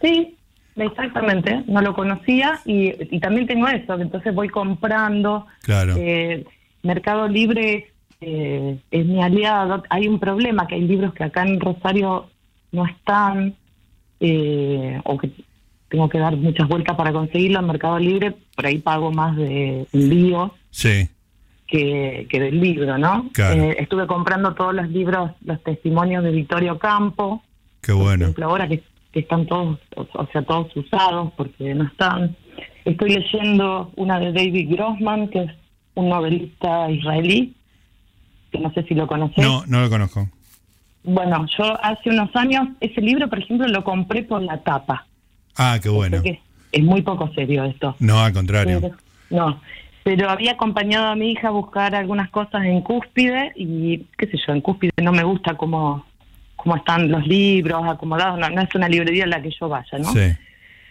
Sí, 0.00 0.36
exactamente, 0.76 1.64
no 1.66 1.80
lo 1.80 1.92
conocía 1.96 2.60
y, 2.64 2.92
y 3.16 3.18
también 3.18 3.48
tengo 3.48 3.66
eso, 3.66 3.98
entonces 4.00 4.32
voy 4.32 4.48
comprando. 4.48 5.46
Claro. 5.62 5.96
Eh, 5.98 6.44
Mercado 6.84 7.26
Libre 7.26 7.90
eh, 8.20 8.78
es 8.92 9.04
mi 9.06 9.20
aliado. 9.20 9.82
Hay 9.90 10.06
un 10.06 10.20
problema, 10.20 10.68
que 10.68 10.76
hay 10.76 10.82
libros 10.82 11.12
que 11.14 11.24
acá 11.24 11.42
en 11.42 11.58
Rosario 11.58 12.30
no 12.70 12.86
están, 12.86 13.56
eh, 14.20 15.00
o 15.04 15.18
que 15.18 15.30
tengo 15.88 16.08
que 16.08 16.18
dar 16.18 16.36
muchas 16.36 16.68
vueltas 16.68 16.96
para 16.96 17.12
conseguirlo 17.12 17.58
en 17.58 17.66
Mercado 17.66 17.98
Libre, 17.98 18.34
por 18.54 18.66
ahí 18.66 18.78
pago 18.78 19.10
más 19.10 19.36
de 19.36 19.86
envío 19.92 20.54
Sí. 20.70 21.08
Que, 21.66 22.26
que 22.30 22.40
del 22.40 22.60
libro, 22.60 22.98
¿no? 22.98 23.28
Claro. 23.32 23.62
Eh, 23.62 23.76
estuve 23.80 24.06
comprando 24.06 24.54
todos 24.54 24.74
los 24.74 24.88
libros, 24.90 25.30
los 25.44 25.62
testimonios 25.62 26.22
de 26.24 26.30
Vittorio 26.30 26.78
Campo, 26.78 27.42
Qué 27.80 27.92
por 27.92 28.02
bueno. 28.02 28.24
ejemplo, 28.24 28.46
ahora 28.46 28.68
que, 28.68 28.82
que 29.12 29.20
están 29.20 29.46
todos, 29.46 29.78
o, 29.96 30.06
o 30.12 30.26
sea, 30.32 30.42
todos 30.42 30.74
usados 30.76 31.32
porque 31.36 31.74
no 31.74 31.84
están. 31.84 32.36
Estoy 32.84 33.10
leyendo 33.14 33.92
una 33.96 34.18
de 34.20 34.32
David 34.32 34.70
Grossman, 34.70 35.28
que 35.28 35.44
es 35.44 35.50
un 35.94 36.08
novelista 36.10 36.90
israelí, 36.90 37.54
que 38.50 38.58
no 38.58 38.70
sé 38.72 38.82
si 38.84 38.94
lo 38.94 39.06
conoces. 39.06 39.42
No, 39.44 39.64
no 39.66 39.80
lo 39.80 39.88
conozco. 39.90 40.28
Bueno, 41.02 41.46
yo 41.58 41.64
hace 41.84 42.10
unos 42.10 42.34
años 42.36 42.68
ese 42.80 43.00
libro, 43.00 43.28
por 43.28 43.38
ejemplo, 43.38 43.66
lo 43.68 43.84
compré 43.84 44.22
por 44.22 44.42
la 44.42 44.58
tapa. 44.62 45.06
Ah, 45.56 45.78
qué 45.82 45.88
bueno. 45.88 46.22
Es 46.72 46.82
muy 46.82 47.02
poco 47.02 47.30
serio 47.34 47.64
esto. 47.64 47.94
No, 48.00 48.18
al 48.20 48.32
contrario. 48.32 48.80
Pero- 48.80 48.96
no, 49.30 49.60
pero 50.04 50.30
había 50.30 50.52
acompañado 50.52 51.06
a 51.06 51.16
mi 51.16 51.32
hija 51.32 51.48
a 51.48 51.52
buscar 51.52 51.94
algunas 51.94 52.30
cosas 52.30 52.64
en 52.64 52.82
Cúspide 52.82 53.52
y, 53.56 54.04
qué 54.18 54.26
sé 54.26 54.38
yo, 54.46 54.52
en 54.52 54.60
Cúspide 54.60 54.92
no 55.02 55.12
me 55.12 55.24
gusta 55.24 55.56
cómo, 55.56 56.04
cómo 56.54 56.76
están 56.76 57.10
los 57.10 57.26
libros 57.26 57.82
acomodados, 57.86 58.38
no, 58.38 58.50
no 58.50 58.60
es 58.60 58.74
una 58.74 58.88
librería 58.88 59.24
en 59.24 59.30
la 59.30 59.42
que 59.42 59.50
yo 59.50 59.68
vaya, 59.68 59.98
¿no? 59.98 60.12
Sí. 60.12 60.30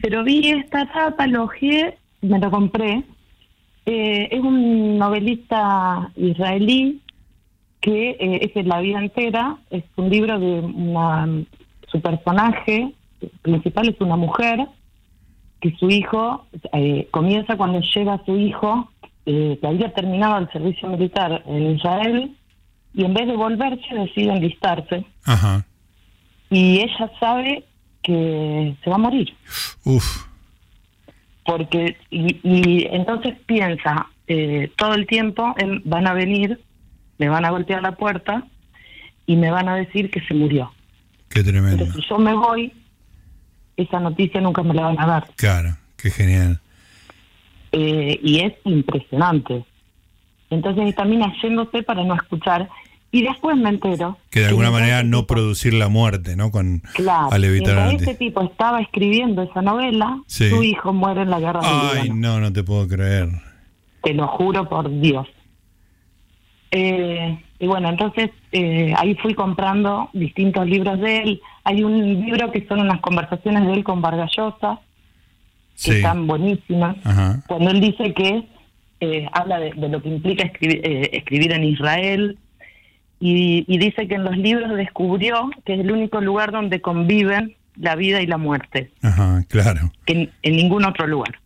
Pero 0.02 0.24
vi 0.24 0.50
esta 0.50 0.92
tapa, 0.92 1.28
lo 1.28 1.44
ojeé, 1.44 1.98
me 2.22 2.40
lo 2.40 2.52
compré. 2.52 3.04
Eh, 3.86 4.30
es 4.32 4.40
un 4.40 4.98
novelista 4.98 6.12
israelí 6.16 7.02
que 7.80 8.12
eh, 8.12 8.40
es 8.42 8.54
de 8.54 8.64
la 8.64 8.82
vida 8.82 9.00
entera, 9.00 9.58
es 9.70 9.84
un 9.96 10.10
libro 10.10 10.40
de 10.40 10.60
una, 10.60 11.28
su 11.88 12.02
personaje 12.02 12.94
principal 13.42 13.90
es 13.90 14.02
una 14.02 14.16
mujer 14.16 14.68
que 15.62 15.72
su 15.78 15.90
hijo 15.90 16.46
eh, 16.74 17.08
comienza 17.12 17.56
cuando 17.56 17.80
llega 17.80 18.22
su 18.26 18.38
hijo 18.38 18.90
eh, 19.26 19.58
que 19.62 19.68
había 19.68 19.94
terminado 19.94 20.38
el 20.38 20.52
servicio 20.52 20.90
militar 20.90 21.44
en 21.48 21.76
Israel 21.76 22.36
y 22.94 23.06
en 23.06 23.14
vez 23.14 23.28
de 23.28 23.36
volverse 23.36 23.96
decide 23.96 24.34
enlistarse 24.34 25.06
Ajá. 25.26 25.66
y 26.50 26.80
ella 26.80 27.10
sabe 27.20 27.64
que 28.02 28.76
se 28.84 28.90
va 28.90 28.98
a 28.98 29.00
morir 29.00 29.34
Uf. 29.86 30.26
porque 31.46 31.98
y, 32.10 32.40
y 32.44 32.88
entonces 32.92 33.36
piensa 33.46 34.08
eh, 34.28 34.72
todo 34.78 34.94
el 34.94 35.08
tiempo 35.08 35.54
en, 35.58 35.82
van 35.86 36.08
a 36.08 36.14
venir 36.14 36.60
me 37.18 37.30
van 37.30 37.46
a 37.46 37.50
golpear 37.52 37.82
la 37.82 37.94
puerta 37.94 38.44
y 39.26 39.36
me 39.38 39.50
van 39.52 39.70
a 39.70 39.76
decir 39.76 40.10
que 40.12 40.22
se 40.22 40.34
murió 40.34 40.72
Qué 41.30 41.44
tremendo. 41.44 41.78
pero 41.86 41.94
si 41.94 42.02
yo 42.10 42.18
me 42.20 42.34
voy 42.34 42.72
esa 43.78 44.00
noticia 44.00 44.40
nunca 44.42 44.62
me 44.64 44.74
la 44.74 44.84
van 44.84 45.00
a 45.00 45.08
dar 45.08 45.28
Claro, 45.36 45.76
qué 45.98 46.12
genial. 46.12 46.60
Eh, 47.74 48.20
y 48.24 48.40
es 48.40 48.54
impresionante 48.66 49.66
entonces 50.52 50.88
está 50.90 51.04
mina 51.06 51.34
yéndose 51.42 51.82
para 51.82 52.04
no 52.04 52.14
escuchar 52.14 52.70
y 53.12 53.24
después 53.24 53.56
me 53.58 53.70
entero 53.70 54.18
Que 54.30 54.42
de 54.42 54.48
alguna 54.48 54.70
manera 54.72 55.04
no 55.04 55.26
producir 55.26 55.74
la 55.74 55.88
muerte, 55.90 56.36
¿no? 56.36 56.52
Con 56.52 56.82
Claro, 56.94 57.32
al 57.32 57.44
evitar 57.44 57.94
ese 57.94 58.14
tipo 58.16 58.42
estaba 58.44 58.80
escribiendo 58.82 59.42
esa 59.44 59.62
novela, 59.62 60.20
Sí. 60.28 60.50
su 60.50 60.64
hijo 60.64 60.94
muere 60.94 61.24
en 61.24 61.30
la 61.32 61.40
guerra 61.40 61.60
Ay, 61.64 62.10
no, 62.12 62.40
no 62.40 62.54
te 62.54 62.64
puedo 62.64 62.88
creer. 62.88 63.30
te 64.04 64.14
lo 64.14 64.28
juro 64.28 64.68
por 64.70 64.90
Dios. 65.00 65.28
Eh, 66.72 67.40
y 67.60 67.68
bueno, 67.68 67.90
entonces 67.90 68.32
eh, 68.52 68.94
ahí 68.98 69.16
fui 69.16 69.34
comprando 69.36 70.10
distintos 70.14 70.66
libros 70.68 71.00
de 71.00 71.18
él. 71.20 71.42
Hay 71.64 71.84
un 71.84 72.26
libro 72.26 72.52
que 72.52 72.66
son 72.68 72.80
unas 72.82 73.00
conversaciones 73.00 73.66
de 73.68 73.74
él 73.74 73.84
con 73.84 74.02
Vargallosa, 74.02 74.82
que 75.76 75.92
Sí. 75.92 75.92
están 75.92 76.28
buenísimas. 76.28 76.98
Ajá. 77.04 77.44
Cuando 77.48 77.72
él 77.72 77.82
dice 77.82 78.14
que 78.14 78.44
eh, 79.02 79.28
habla 79.34 79.60
de, 79.60 79.72
de 79.74 79.90
lo 79.90 80.02
que 80.02 80.10
implica 80.10 80.44
escribir, 80.46 80.82
eh, 80.84 81.10
escribir 81.14 81.52
en 81.52 81.64
Israel 81.66 82.38
y, 83.20 83.66
y 83.68 83.78
dice 83.78 84.08
que 84.08 84.16
en 84.16 84.24
los 84.24 84.38
libros 84.38 84.76
descubrió 84.76 85.50
que 85.66 85.74
es 85.74 85.80
el 85.82 85.92
único 85.92 86.22
lugar 86.22 86.52
donde 86.52 86.80
conviven 86.82 87.56
la 87.76 87.96
vida 87.96 88.22
y 88.22 88.28
la 88.28 88.38
muerte, 88.38 88.92
Ajá, 89.02 89.44
claro. 89.50 89.92
que 90.06 90.14
en, 90.14 90.32
en 90.44 90.56
ningún 90.56 90.86
otro 90.86 91.08
lugar. 91.08 91.40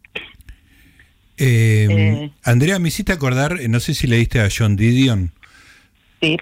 Eh, 1.38 1.88
Eh. 1.89 2.31
Andrea, 2.43 2.79
me 2.79 2.88
hiciste 2.89 3.13
acordar, 3.13 3.57
eh, 3.62 3.67
no 3.67 3.79
sé 3.79 3.93
si 3.93 4.07
leíste 4.07 4.39
a 4.41 4.50
John 4.55 4.75
Didion, 4.75 5.31
Sí, 6.22 6.36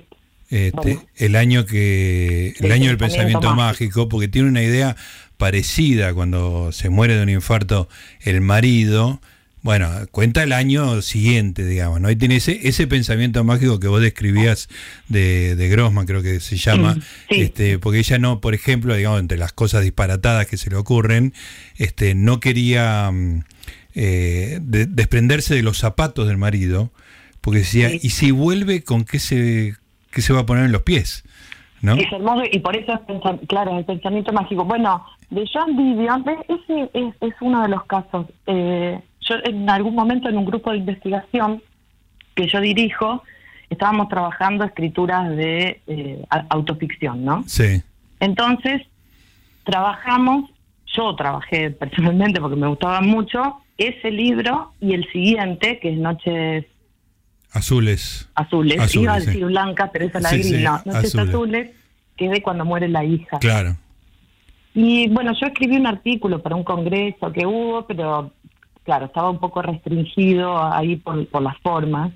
este, 0.50 1.00
el 1.18 1.36
año 1.36 1.66
que 1.66 2.54
el 2.60 2.66
El 2.66 2.72
año 2.72 2.88
del 2.88 2.98
pensamiento 2.98 3.40
pensamiento 3.42 3.56
mágico, 3.56 4.08
porque 4.08 4.28
tiene 4.30 4.48
una 4.48 4.64
idea 4.64 4.96
parecida 5.38 6.14
cuando 6.14 6.72
se 6.72 6.90
muere 6.90 7.16
de 7.16 7.24
un 7.24 7.30
infarto 7.30 7.90
el 8.22 8.42
marido. 8.42 9.22
Bueno, 9.62 9.90
cuenta 10.12 10.44
el 10.44 10.54
año 10.54 11.02
siguiente, 11.02 11.66
digamos, 11.66 12.00
¿no? 12.00 12.12
Y 12.12 12.16
tiene 12.16 12.36
ese, 12.36 12.68
ese 12.68 12.86
pensamiento 12.86 13.44
mágico 13.44 13.80
que 13.80 13.88
vos 13.88 14.00
describías 14.00 14.70
de, 15.08 15.56
de 15.56 15.70
Grossman, 15.70 16.06
creo 16.06 16.22
que 16.22 16.40
se 16.40 16.58
llama, 16.58 16.96
este, 17.30 17.80
porque 17.80 17.98
ella 17.98 18.20
no, 18.20 18.42
por 18.42 18.54
ejemplo, 18.54 18.96
digamos, 18.96 19.20
entre 19.20 19.40
las 19.40 19.54
cosas 19.54 19.82
disparatadas 19.82 20.46
que 20.46 20.58
se 20.58 20.70
le 20.70 20.76
ocurren, 20.76 21.34
este, 21.78 22.14
no 22.14 22.40
quería 22.40 23.10
mm, 23.12 23.44
eh, 23.96 24.60
desprenderse 24.62 25.56
de 25.56 25.64
los 25.64 25.80
zapatos 25.80 26.28
del 26.28 26.38
marido, 26.38 26.92
porque 27.42 27.62
decía, 27.62 27.92
¿y 27.92 28.12
si 28.12 28.30
vuelve 28.30 28.84
con 28.84 29.04
qué 29.04 29.18
se, 29.18 29.76
qué 30.12 30.22
se 30.22 30.32
va 30.32 30.42
a 30.42 30.46
poner 30.46 30.66
en 30.66 30.74
los 30.74 30.84
pies? 30.84 31.24
¿No? 31.86 31.94
Es 31.94 32.12
hermoso 32.12 32.44
y 32.52 32.60
por 32.60 32.76
eso 32.76 32.94
es, 32.94 33.48
claro, 33.48 33.78
el 33.78 33.86
pensamiento 33.86 34.34
mágico. 34.34 34.66
Bueno, 34.66 35.06
de 35.30 35.46
John 35.52 35.78
Didion, 35.78 36.26
ese 36.48 36.90
es, 36.94 37.14
es 37.22 37.34
uno 37.42 37.62
de 37.62 37.70
los 37.70 37.86
casos. 37.86 38.28
Eh, 38.48 39.00
yo 39.22 39.36
en 39.44 39.70
algún 39.70 39.96
momento 39.96 40.30
en 40.30 40.38
un 40.38 40.46
grupo 40.46 40.72
de 40.72 40.78
investigación 40.78 41.62
que 42.36 42.48
yo 42.48 42.60
dirijo, 42.60 43.24
estábamos 43.70 44.10
trabajando 44.10 44.66
escrituras 44.66 45.36
de 45.36 45.82
eh, 45.88 46.26
autoficción, 46.50 47.24
¿no? 47.24 47.44
Sí. 47.48 47.82
Entonces, 48.20 48.82
trabajamos, 49.64 50.50
yo 50.88 51.16
trabajé 51.16 51.72
personalmente 51.72 52.40
porque 52.40 52.56
me 52.56 52.68
gustaba 52.68 53.02
mucho, 53.02 53.58
ese 53.78 54.12
libro 54.12 54.72
y 54.80 54.94
el 54.94 55.10
siguiente, 55.12 55.80
que 55.80 55.94
es 55.94 55.98
Noches 55.98 56.66
Azules. 57.56 58.30
Azules. 58.36 58.96
Iba 58.96 59.14
a 59.14 59.20
decir 59.20 59.46
blancas, 59.46 59.90
pero 59.92 60.06
esa 60.06 60.18
es 60.18 60.24
la 60.24 60.32
gris. 60.32 60.52
no, 60.62 60.82
Noches 60.86 61.16
azules. 61.16 61.72
que 62.16 62.26
es 62.26 62.32
de 62.32 62.42
cuando 62.42 62.66
muere 62.66 62.88
la 62.88 63.04
hija. 63.04 63.40
Claro. 63.40 63.78
Y 64.74 65.08
bueno, 65.10 65.32
yo 65.40 65.48
escribí 65.48 65.78
un 65.78 65.88
artículo 65.88 66.42
para 66.42 66.56
un 66.56 66.64
congreso 66.64 67.32
que 67.32 67.46
hubo, 67.46 67.88
pero 67.88 68.32
claro, 68.84 69.06
estaba 69.06 69.30
un 69.30 69.40
poco 69.40 69.62
restringido 69.62 70.62
ahí 70.72 70.98
por, 70.98 71.26
por 71.28 71.42
las 71.42 71.58
formas, 71.60 72.12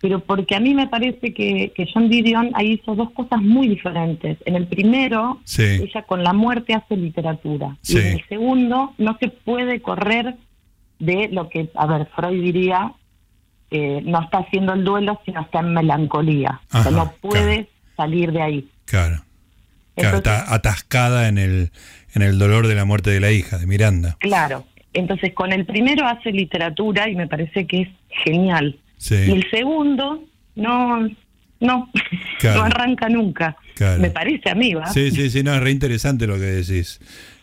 pero 0.00 0.20
porque 0.20 0.56
a 0.56 0.60
mí 0.60 0.74
me 0.74 0.88
parece 0.88 1.34
que, 1.34 1.72
que 1.76 1.86
John 1.92 2.08
Didion 2.08 2.52
ahí 2.54 2.80
hizo 2.80 2.94
dos 2.94 3.10
cosas 3.10 3.42
muy 3.42 3.68
diferentes. 3.68 4.38
En 4.46 4.56
el 4.56 4.66
primero, 4.66 5.40
ella 5.58 6.02
con 6.02 6.24
la 6.24 6.32
muerte 6.32 6.72
hace 6.72 6.96
literatura, 6.96 7.76
y 7.86 7.98
en 7.98 8.06
el 8.06 8.24
segundo 8.28 8.94
no 8.96 9.18
se 9.20 9.28
puede 9.28 9.82
correr 9.82 10.36
de 10.98 11.28
lo 11.30 11.50
que, 11.50 11.68
a 11.74 11.86
ver, 11.86 12.08
Freud 12.16 12.42
diría, 12.42 12.94
eh, 13.70 14.00
no 14.04 14.22
está 14.22 14.38
haciendo 14.38 14.72
el 14.72 14.84
duelo, 14.84 15.20
sino 15.24 15.40
está 15.42 15.60
en 15.60 15.74
melancolía. 15.74 16.60
o 16.72 16.82
sea, 16.82 16.90
no 16.90 17.12
puede 17.20 17.68
salir 17.96 18.32
de 18.32 18.42
ahí. 18.42 18.68
Claro. 18.84 19.22
claro 19.94 20.18
está 20.18 20.52
atascada 20.52 21.28
en 21.28 21.38
el, 21.38 21.70
en 22.14 22.22
el 22.22 22.38
dolor 22.38 22.66
de 22.66 22.74
la 22.74 22.84
muerte 22.84 23.10
de 23.10 23.20
la 23.20 23.30
hija, 23.30 23.58
de 23.58 23.66
Miranda. 23.66 24.16
Claro. 24.20 24.66
Entonces, 24.92 25.32
con 25.34 25.52
el 25.52 25.66
primero 25.66 26.06
hace 26.06 26.32
literatura 26.32 27.08
y 27.08 27.14
me 27.14 27.28
parece 27.28 27.66
que 27.66 27.82
es 27.82 27.88
genial. 28.24 28.78
Y 29.08 29.30
el 29.30 29.48
segundo, 29.50 30.24
no, 30.56 31.08
no, 31.60 31.90
no 32.42 32.62
arranca 32.62 33.08
nunca. 33.08 33.56
Me 33.98 34.10
parece 34.10 34.50
a 34.50 34.54
mí, 34.54 34.74
¿va? 34.74 34.86
Sí, 34.86 35.10
sí, 35.10 35.30
sí, 35.30 35.42
no, 35.42 35.54
es 35.54 35.60
re 35.60 35.70
interesante 35.70 36.26
lo 36.26 36.34
que 36.34 36.40
decís. 36.40 37.00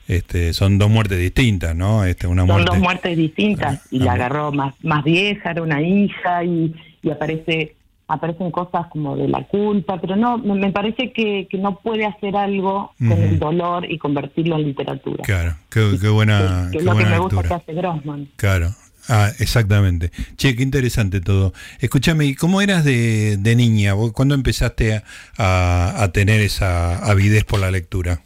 Este, 0.07 0.53
son 0.53 0.77
dos 0.77 0.89
muertes 0.89 1.19
distintas, 1.19 1.75
¿no? 1.75 2.05
Este, 2.05 2.27
una 2.27 2.47
son 2.47 2.65
dos 2.65 2.79
muertes 2.79 3.17
distintas 3.17 3.81
y 3.91 3.99
la 3.99 4.13
agarró 4.13 4.51
más, 4.51 4.73
más 4.83 5.03
vieja, 5.03 5.51
era 5.51 5.61
una 5.61 5.81
hija 5.81 6.43
y, 6.43 6.73
y 7.01 7.09
aparece 7.09 7.77
aparecen 8.07 8.51
cosas 8.51 8.87
como 8.87 9.17
de 9.17 9.27
la 9.27 9.43
culpa, 9.43 9.99
pero 9.99 10.15
no, 10.15 10.37
me 10.37 10.71
parece 10.71 11.11
que, 11.11 11.47
que 11.49 11.57
no 11.57 11.79
puede 11.79 12.05
hacer 12.05 12.35
algo 12.37 12.93
con 12.97 13.11
el 13.11 13.37
dolor 13.37 13.89
y 13.89 13.97
convertirlo 13.97 14.55
en 14.55 14.63
literatura. 14.63 15.23
Claro, 15.23 15.55
qué, 15.69 16.07
buena. 16.07 16.69
Que, 16.71 16.77
es 16.77 16.83
lo 16.85 16.95
que 16.95 17.05
me 17.05 17.19
gusta 17.19 17.43
que 17.43 17.53
hace 17.53 17.73
Grossman. 17.73 18.29
Claro. 18.37 18.69
Ah, 19.09 19.29
exactamente. 19.39 20.11
Che, 20.35 20.55
qué 20.55 20.63
interesante 20.63 21.21
todo. 21.21 21.53
Escúchame, 21.79 22.35
¿cómo 22.35 22.61
eras 22.61 22.83
de, 22.83 23.37
de 23.37 23.55
niña? 23.55 23.93
¿Cuándo 24.13 24.35
empezaste 24.35 25.01
a, 25.37 26.03
a, 26.03 26.11
tener 26.11 26.41
esa 26.41 26.97
avidez 27.09 27.45
por 27.45 27.59
la 27.59 27.71
lectura? 27.71 28.21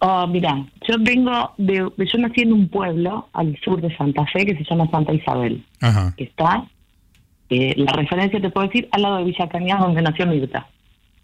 Oh, 0.00 0.26
mira, 0.28 0.64
yo 0.88 0.96
vengo 1.00 1.52
de, 1.58 1.74
yo 1.96 2.18
nací 2.18 2.42
en 2.42 2.52
un 2.52 2.68
pueblo 2.68 3.28
al 3.34 3.56
sur 3.62 3.80
de 3.80 3.94
Santa 3.96 4.24
Fe 4.26 4.46
que 4.46 4.56
se 4.56 4.64
llama 4.64 4.90
Santa 4.90 5.12
Isabel, 5.12 5.64
Ajá. 5.80 6.14
que 6.16 6.24
está 6.24 6.66
eh, 7.50 7.74
la 7.76 7.92
referencia 7.92 8.40
te 8.40 8.50
puedo 8.50 8.66
decir 8.66 8.88
al 8.92 9.02
lado 9.02 9.18
de 9.18 9.24
Villa 9.24 9.48
Cañas, 9.48 9.80
donde 9.80 10.02
nació 10.02 10.26
Mirta. 10.26 10.66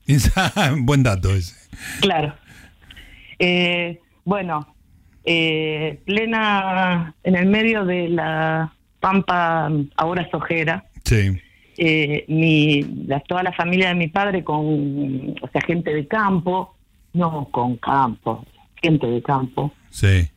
Buen 0.78 1.02
dato 1.02 1.34
ese. 1.34 1.54
Claro. 2.00 2.34
Eh, 3.38 4.00
bueno, 4.24 4.74
eh, 5.24 6.00
plena 6.06 7.14
en 7.22 7.36
el 7.36 7.46
medio 7.46 7.84
de 7.84 8.08
la 8.08 8.72
pampa 9.00 9.70
ahora 9.96 10.28
sojera. 10.30 10.84
Sí. 11.04 11.38
mi, 12.28 12.86
toda 13.28 13.42
la 13.42 13.52
familia 13.52 13.88
de 13.88 13.94
mi 13.94 14.08
padre 14.08 14.42
con, 14.42 15.34
o 15.42 15.48
sea, 15.52 15.60
gente 15.60 15.92
de 15.92 16.06
campo, 16.06 16.74
no 17.12 17.48
con 17.50 17.76
campo, 17.76 18.46
gente 18.84 19.06
de 19.06 19.22
campo. 19.22 19.72
Sí. 19.90 20.28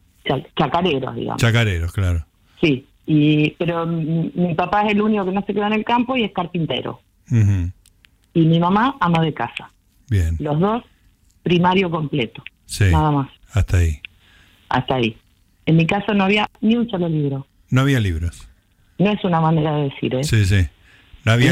Chacareros, 0.58 1.16
digamos. 1.16 1.42
Chacareros, 1.42 1.92
claro. 1.92 2.26
Sí. 2.62 2.86
Y, 3.06 3.52
pero 3.52 3.86
mi, 3.86 4.54
papá 4.56 4.84
es 4.84 4.92
el 4.92 5.02
único 5.02 5.26
que 5.26 5.32
no 5.32 5.44
se 5.46 5.54
queda 5.54 5.68
en 5.68 5.74
el 5.74 5.86
campo 5.86 6.16
y 6.18 6.24
es 6.24 6.32
carpintero. 6.32 7.02
Y 7.30 8.46
mi 8.46 8.60
mamá 8.60 8.96
ama 9.00 9.22
de 9.22 9.34
casa. 9.34 9.72
Bien. 10.10 10.36
Los 10.40 10.60
dos, 10.60 10.84
primario 11.44 11.90
completo. 11.90 12.44
Nada 12.80 13.12
más. 13.12 13.30
Hasta 13.52 13.78
ahí. 13.78 14.00
Hasta 14.70 14.96
ahí. 14.96 15.18
En 15.66 15.76
mi 15.76 15.86
caso 15.86 16.14
no 16.14 16.24
había 16.24 16.50
ni 16.62 16.76
un 16.76 16.90
solo 16.90 17.10
libro. 17.10 17.48
No 17.70 17.82
había 17.82 18.00
libros. 18.00 18.48
No 18.98 19.12
es 19.12 19.24
una 19.24 19.42
manera 19.42 19.76
de 19.76 19.84
decir, 19.90 20.16
¿eh? 20.16 20.24
Sí, 20.24 20.46
sí. 20.46 20.68
No 21.26 21.34
había, 21.34 21.52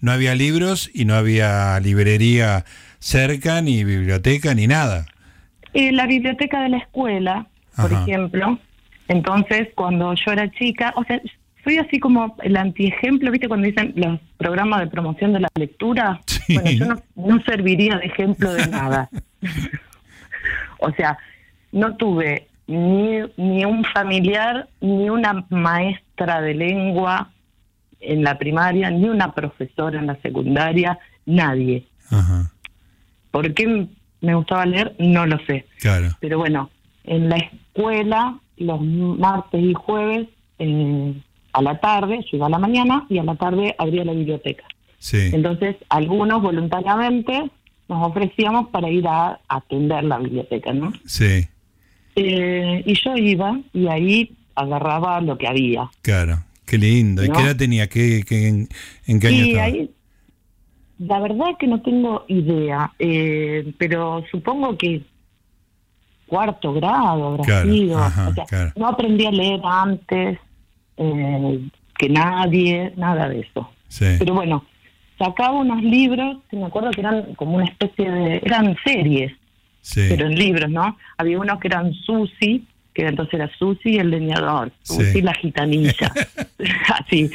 no 0.00 0.12
había. 0.12 0.34
libros 0.34 0.90
y 0.92 1.04
no 1.04 1.14
había 1.14 1.78
librería 1.80 2.64
cerca, 2.98 3.62
ni 3.62 3.84
biblioteca, 3.84 4.54
ni 4.54 4.66
nada. 4.66 5.06
Eh, 5.76 5.92
la 5.92 6.06
biblioteca 6.06 6.62
de 6.62 6.70
la 6.70 6.78
escuela, 6.78 7.48
por 7.76 7.92
ejemplo, 7.92 8.58
entonces, 9.08 9.68
cuando 9.74 10.14
yo 10.14 10.32
era 10.32 10.50
chica, 10.52 10.94
o 10.96 11.04
sea, 11.04 11.20
soy 11.62 11.76
así 11.76 12.00
como 12.00 12.34
el 12.42 12.56
antiejemplo, 12.56 13.30
¿viste? 13.30 13.46
Cuando 13.46 13.66
dicen 13.66 13.92
los 13.94 14.18
programas 14.38 14.80
de 14.80 14.86
promoción 14.86 15.34
de 15.34 15.40
la 15.40 15.48
lectura. 15.54 16.22
Bueno, 16.48 16.70
yo 16.70 16.86
no, 17.14 17.42
serviría 17.44 17.98
de 17.98 18.06
ejemplo 18.06 18.54
de 18.54 18.66
nada. 18.68 19.10
o 20.78 20.90
sea, 20.92 21.18
no 21.72 21.94
tuve 21.96 22.46
ni, 22.66 23.18
ni 23.36 23.66
un 23.66 23.84
familiar, 23.84 24.70
ni 24.80 25.10
una 25.10 25.44
maestra 25.50 26.40
de 26.40 26.54
lengua 26.54 27.32
en 28.00 28.24
la 28.24 28.38
primaria, 28.38 28.90
ni 28.90 29.10
una 29.10 29.34
profesora 29.34 29.98
en 29.98 30.06
la 30.06 30.16
secundaria, 30.22 30.98
nadie. 31.26 31.86
¿Por 33.30 33.52
qué 33.52 33.88
me 34.26 34.34
gustaba 34.34 34.66
leer? 34.66 34.94
No 34.98 35.26
lo 35.26 35.38
sé. 35.46 35.64
Claro. 35.78 36.08
Pero 36.20 36.38
bueno, 36.38 36.70
en 37.04 37.28
la 37.28 37.36
escuela 37.36 38.38
los 38.56 38.80
martes 38.80 39.62
y 39.62 39.74
jueves 39.74 40.28
eh, 40.58 41.14
a 41.52 41.62
la 41.62 41.78
tarde, 41.80 42.24
yo 42.30 42.36
iba 42.36 42.46
a 42.46 42.50
la 42.50 42.58
mañana 42.58 43.06
y 43.08 43.18
a 43.18 43.24
la 43.24 43.34
tarde 43.36 43.74
abría 43.78 44.04
la 44.04 44.12
biblioteca. 44.12 44.64
Sí. 44.98 45.30
Entonces, 45.32 45.76
algunos 45.88 46.42
voluntariamente 46.42 47.50
nos 47.88 48.08
ofrecíamos 48.08 48.68
para 48.68 48.90
ir 48.90 49.06
a 49.06 49.38
atender 49.48 50.04
la 50.04 50.18
biblioteca, 50.18 50.72
¿no? 50.72 50.92
Sí. 51.06 51.46
Eh, 52.16 52.82
y 52.84 52.94
yo 52.94 53.16
iba 53.16 53.60
y 53.72 53.86
ahí 53.88 54.36
agarraba 54.54 55.20
lo 55.20 55.38
que 55.38 55.46
había. 55.46 55.90
Claro, 56.02 56.42
qué 56.64 56.78
lindo. 56.78 57.24
¿Y 57.24 57.30
qué 57.30 57.40
edad 57.40 57.56
tenía? 57.56 57.88
¿Qué, 57.88 58.24
en, 58.28 59.20
qué 59.20 59.28
año 59.28 59.62
Ahí, 59.62 59.90
la 60.98 61.20
verdad 61.20 61.56
que 61.58 61.66
no 61.66 61.82
tengo 61.82 62.24
idea, 62.28 62.92
eh, 62.98 63.72
pero 63.78 64.24
supongo 64.30 64.76
que 64.76 65.02
cuarto 66.26 66.72
grado 66.72 67.28
habrá 67.28 67.62
sido. 67.62 68.00
No 68.76 68.88
aprendí 68.88 69.26
a 69.26 69.30
leer 69.30 69.60
antes 69.62 70.38
eh, 70.96 71.68
que 71.98 72.08
nadie, 72.08 72.92
nada 72.96 73.28
de 73.28 73.40
eso. 73.40 73.70
Pero 73.98 74.34
bueno, 74.34 74.64
sacaba 75.18 75.52
unos 75.52 75.82
libros, 75.82 76.38
me 76.52 76.64
acuerdo 76.64 76.90
que 76.90 77.00
eran 77.00 77.34
como 77.34 77.56
una 77.56 77.66
especie 77.66 78.10
de, 78.10 78.36
eran 78.44 78.76
series, 78.84 79.32
pero 79.94 80.26
en 80.26 80.34
libros, 80.34 80.70
¿no? 80.70 80.96
Había 81.16 81.38
unos 81.38 81.60
que 81.60 81.68
eran 81.68 81.92
Susi, 81.94 82.66
que 82.92 83.06
entonces 83.06 83.34
era 83.34 83.50
Susi 83.58 83.90
y 83.90 83.98
el 83.98 84.10
leñador, 84.10 84.72
Susi 84.82 85.22
la 85.22 85.34
gitanilla, 85.34 86.12
así, 86.98 87.30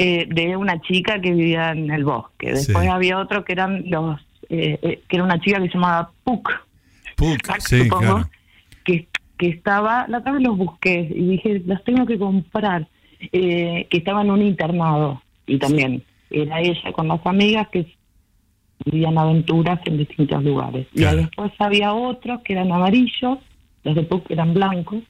eh, 0.00 0.26
de 0.28 0.56
una 0.56 0.80
chica 0.80 1.20
que 1.20 1.32
vivía 1.32 1.72
en 1.72 1.90
el 1.90 2.04
bosque. 2.04 2.52
Después 2.52 2.88
había 2.88 3.18
otro 3.18 3.44
que 3.44 3.52
eran 3.52 3.82
los, 3.90 4.20
eh, 4.48 5.02
que 5.08 5.16
era 5.16 5.24
una 5.24 5.40
chica 5.40 5.60
que 5.60 5.66
se 5.66 5.74
llamaba 5.74 6.12
Puck, 6.22 6.52
sí, 7.58 7.88
que, 8.84 9.08
que 9.36 9.48
estaba, 9.48 10.06
la 10.06 10.18
otra 10.18 10.30
vez 10.30 10.42
los 10.42 10.56
busqué 10.56 11.00
y 11.12 11.30
dije, 11.30 11.62
las 11.66 11.82
tengo 11.82 12.06
que 12.06 12.16
comprar, 12.16 12.86
eh, 13.32 13.88
que 13.90 13.98
estaba 13.98 14.22
en 14.22 14.30
un 14.30 14.42
internado 14.42 15.20
y 15.48 15.58
también 15.58 16.04
era 16.30 16.60
ella 16.60 16.92
con 16.92 17.08
las 17.08 17.26
amigas 17.26 17.66
que 17.72 17.92
vivían 18.84 19.18
aventuras 19.18 19.80
en 19.84 19.98
distintos 19.98 20.44
lugares. 20.44 20.86
Y 20.94 21.00
después 21.02 21.50
había 21.58 21.92
otros 21.92 22.42
que 22.42 22.52
eran 22.52 22.70
amarillos, 22.70 23.38
los 23.82 23.96
de 23.96 24.02
Puck 24.04 24.30
eran 24.30 24.54
blancos. 24.54 25.02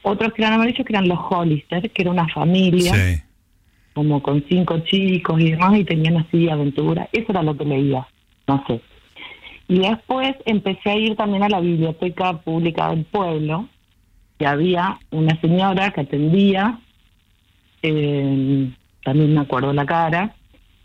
Otros 0.00 0.32
que 0.32 0.40
eran 0.40 0.54
amarillos, 0.54 0.86
que 0.86 0.92
eran 0.94 1.06
los 1.06 1.18
Hollister, 1.18 1.90
que 1.90 2.00
era 2.00 2.10
una 2.10 2.28
familia, 2.28 2.94
Sí. 2.94 3.23
Como 3.94 4.22
con 4.22 4.44
cinco 4.48 4.78
chicos 4.80 5.40
y 5.40 5.52
demás, 5.52 5.78
y 5.78 5.84
tenían 5.84 6.16
así 6.18 6.48
aventura. 6.48 7.08
Eso 7.12 7.26
era 7.30 7.42
lo 7.42 7.56
que 7.56 7.64
leía, 7.64 8.06
no 8.46 8.62
sé. 8.66 8.80
Y 9.68 9.78
después 9.78 10.34
empecé 10.44 10.90
a 10.90 10.96
ir 10.96 11.16
también 11.16 11.42
a 11.42 11.48
la 11.48 11.60
biblioteca 11.60 12.38
pública 12.38 12.90
del 12.90 13.04
pueblo, 13.06 13.68
y 14.38 14.44
había 14.44 14.98
una 15.10 15.40
señora 15.40 15.90
que 15.92 16.00
atendía, 16.02 16.78
eh, 17.82 18.70
también 19.04 19.34
me 19.34 19.40
acuerdo 19.40 19.72
la 19.72 19.86
cara, 19.86 20.34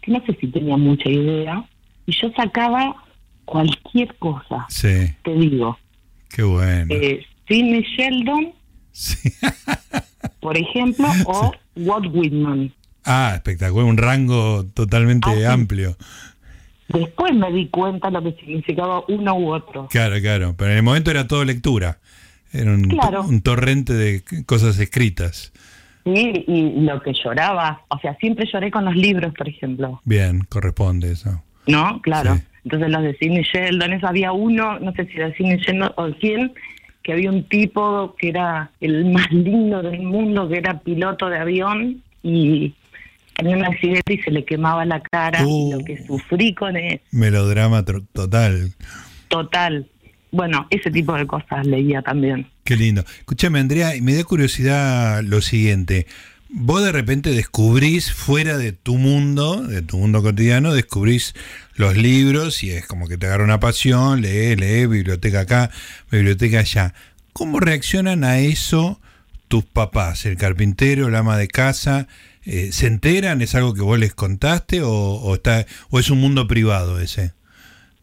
que 0.01 0.11
no 0.11 0.21
sé 0.25 0.37
si 0.39 0.47
tenía 0.47 0.77
mucha 0.77 1.09
idea, 1.09 1.63
y 2.05 2.11
yo 2.13 2.31
sacaba 2.37 2.95
cualquier 3.45 4.15
cosa, 4.17 4.65
Sí. 4.69 5.07
te 5.23 5.33
digo. 5.33 5.77
Qué 6.29 6.43
bueno. 6.43 6.85
Eh, 6.93 7.25
Sidney 7.47 7.81
Sheldon, 7.97 8.53
Sí. 8.91 9.29
por 10.41 10.57
ejemplo, 10.57 11.07
o 11.25 11.51
Walt 11.75 12.13
Whitman. 12.13 12.71
Ah, 13.05 13.31
espectacular. 13.35 13.85
Un 13.85 13.97
rango 13.97 14.65
totalmente 14.65 15.45
Ah, 15.45 15.53
amplio. 15.53 15.95
Después 16.89 17.33
me 17.35 17.51
di 17.51 17.67
cuenta 17.67 18.09
lo 18.09 18.23
que 18.23 18.31
significaba 18.39 19.03
uno 19.07 19.35
u 19.35 19.53
otro. 19.53 19.87
Claro, 19.89 20.15
claro. 20.21 20.55
Pero 20.57 20.71
en 20.71 20.77
el 20.77 20.83
momento 20.83 21.11
era 21.11 21.27
todo 21.27 21.43
lectura. 21.45 21.99
Era 22.51 22.71
un, 22.71 22.83
Claro. 22.85 23.23
un 23.23 23.41
torrente 23.41 23.93
de 23.93 24.23
cosas 24.47 24.79
escritas. 24.79 25.53
Sí, 26.03 26.45
y 26.47 26.81
lo 26.81 26.99
que 27.01 27.13
lloraba, 27.13 27.83
o 27.89 27.99
sea, 27.99 28.15
siempre 28.15 28.47
lloré 28.51 28.71
con 28.71 28.85
los 28.85 28.95
libros, 28.95 29.33
por 29.37 29.47
ejemplo, 29.47 30.01
Bien, 30.05 30.39
corresponde 30.49 31.11
eso. 31.11 31.43
¿no? 31.67 32.01
Claro. 32.01 32.35
Sí. 32.37 32.41
Entonces 32.63 32.89
los 32.89 33.03
de 33.03 33.15
Sidney 33.17 33.43
Sheldon, 33.43 33.93
eso 33.93 34.07
había 34.07 34.31
uno, 34.31 34.79
no 34.79 34.91
sé 34.93 35.05
si 35.05 35.17
era 35.17 35.31
Sidney 35.35 35.57
Sheldon 35.57 35.91
o 35.95 36.09
quién, 36.19 36.53
que 37.03 37.13
había 37.13 37.29
un 37.29 37.43
tipo 37.43 38.15
que 38.17 38.29
era 38.29 38.71
el 38.81 39.05
más 39.11 39.31
lindo 39.31 39.83
del 39.83 40.01
mundo, 40.01 40.49
que 40.49 40.57
era 40.57 40.79
piloto 40.79 41.29
de 41.29 41.37
avión 41.37 42.01
y 42.23 42.73
tenía 43.39 43.57
un 43.57 43.65
accidente 43.65 44.13
y 44.13 44.17
se 44.19 44.31
le 44.31 44.45
quemaba 44.45 44.85
la 44.85 45.01
cara. 45.01 45.45
Uh. 45.45 45.69
y 45.69 45.71
Lo 45.71 45.85
que 45.85 46.05
sufrí 46.05 46.53
con 46.53 46.75
eso, 46.75 47.01
Melodrama 47.11 47.83
total. 47.83 48.73
total. 49.27 49.87
Bueno, 50.31 50.67
ese 50.69 50.91
tipo 50.91 51.13
de 51.15 51.25
cosas 51.25 51.65
leía 51.65 52.01
también. 52.01 52.47
Qué 52.63 52.75
lindo. 52.75 53.03
Escúchame, 53.19 53.59
Andrea, 53.59 53.95
y 53.95 54.01
me 54.01 54.13
da 54.13 54.23
curiosidad 54.23 55.23
lo 55.23 55.41
siguiente. 55.41 56.05
Vos 56.51 56.83
de 56.83 56.91
repente 56.91 57.31
descubrís 57.31 58.11
fuera 58.11 58.57
de 58.57 58.71
tu 58.71 58.97
mundo, 58.97 59.61
de 59.61 59.81
tu 59.81 59.97
mundo 59.97 60.21
cotidiano, 60.21 60.73
descubrís 60.73 61.35
los 61.75 61.95
libros 61.95 62.63
y 62.63 62.71
es 62.71 62.87
como 62.87 63.07
que 63.07 63.17
te 63.17 63.27
agarra 63.27 63.43
una 63.43 63.59
pasión, 63.59 64.21
lee, 64.21 64.55
lee, 64.55 64.87
biblioteca 64.87 65.41
acá, 65.41 65.69
biblioteca 66.11 66.59
allá. 66.59 66.93
¿Cómo 67.33 67.59
reaccionan 67.59 68.23
a 68.23 68.39
eso 68.39 68.99
tus 69.47 69.63
papás, 69.63 70.25
el 70.25 70.37
carpintero, 70.37 71.07
el 71.07 71.15
ama 71.15 71.37
de 71.37 71.47
casa? 71.47 72.07
Eh, 72.51 72.71
¿Se 72.71 72.87
enteran? 72.87 73.41
¿Es 73.43 73.53
algo 73.53 73.75
que 73.75 73.81
vos 73.81 73.99
les 73.99 74.15
contaste 74.15 74.81
o, 74.81 74.89
o 74.91 75.35
está, 75.35 75.65
o 75.91 75.99
es 75.99 76.09
un 76.09 76.19
mundo 76.19 76.47
privado 76.47 76.99
ese? 76.99 77.33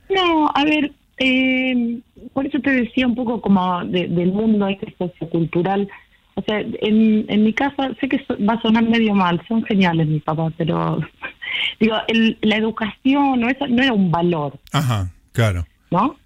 No, 0.08 0.48
a 0.54 0.64
ver, 0.64 0.92
eh, 1.18 1.98
por 2.32 2.46
eso 2.46 2.60
te 2.60 2.70
decía 2.70 3.08
un 3.08 3.16
poco 3.16 3.40
como 3.40 3.84
de- 3.86 4.06
del 4.06 4.32
mundo 4.32 4.68
este 4.68 4.94
sociocultural. 4.98 5.88
O 6.36 6.42
sea, 6.42 6.60
en, 6.60 7.24
en 7.28 7.42
mi 7.44 7.52
casa, 7.54 7.90
sé 8.00 8.08
que 8.08 8.18
so- 8.24 8.36
va 8.48 8.52
a 8.54 8.62
sonar 8.62 8.84
medio 8.88 9.14
mal, 9.14 9.42
son 9.48 9.64
geniales 9.64 10.06
mis 10.06 10.22
papás, 10.22 10.52
pero 10.56 11.00
digo, 11.80 11.96
el- 12.06 12.38
la 12.42 12.56
educación 12.56 13.40
no, 13.40 13.48
eso 13.48 13.66
no 13.66 13.82
era 13.82 13.92
un 13.94 14.10
valor, 14.12 14.60
Ajá, 14.72 15.10
claro. 15.32 15.66
¿no? 15.90 16.16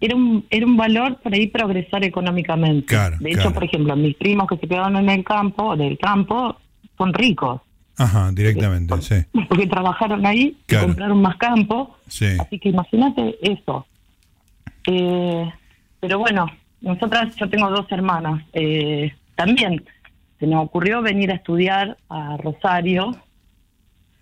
Era 0.00 0.16
un, 0.16 0.44
era 0.50 0.64
un 0.66 0.76
valor 0.78 1.18
para 1.22 1.36
ir 1.36 1.52
progresar 1.52 2.02
económicamente. 2.04 2.86
Claro, 2.86 3.18
de 3.20 3.28
hecho, 3.30 3.40
claro. 3.42 3.54
por 3.54 3.64
ejemplo, 3.64 3.94
mis 3.96 4.16
primos 4.16 4.48
que 4.48 4.56
se 4.56 4.66
quedaron 4.66 4.96
en 4.96 5.08
el 5.10 5.22
campo, 5.22 5.76
del 5.76 5.98
campo, 5.98 6.56
son 7.00 7.14
ricos. 7.14 7.62
Ajá, 7.96 8.30
directamente, 8.32 8.94
sí. 9.02 9.14
Porque 9.48 9.66
trabajaron 9.66 10.24
ahí 10.26 10.56
y 10.68 10.74
compraron 10.74 11.20
más 11.22 11.36
campo. 11.36 11.96
Sí. 12.08 12.36
Así 12.38 12.58
que 12.58 12.68
imagínate 12.70 13.36
eso. 13.42 13.86
Eh, 14.86 15.50
pero 16.00 16.18
bueno, 16.18 16.46
nosotras, 16.82 17.34
yo 17.36 17.48
tengo 17.48 17.70
dos 17.70 17.86
hermanas. 17.90 18.42
eh, 18.52 19.14
también 19.34 19.82
se 20.38 20.46
nos 20.46 20.64
ocurrió 20.66 21.00
venir 21.02 21.30
a 21.30 21.34
estudiar 21.36 21.96
a 22.10 22.36
Rosario 22.36 23.16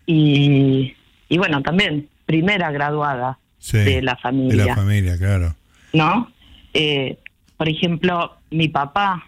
y, 0.06 0.94
y 1.28 1.38
bueno, 1.38 1.62
también 1.62 2.08
primera 2.26 2.70
graduada 2.70 3.38
Sí, 3.58 3.78
de 3.78 4.02
la 4.02 4.14
De 4.14 4.20
familia, 4.20 4.66
la 4.66 4.74
familia, 4.76 5.18
claro. 5.18 5.54
¿no? 5.92 6.30
Eh, 6.74 7.18
por 7.56 7.68
ejemplo, 7.68 8.36
mi 8.50 8.68
papá, 8.68 9.24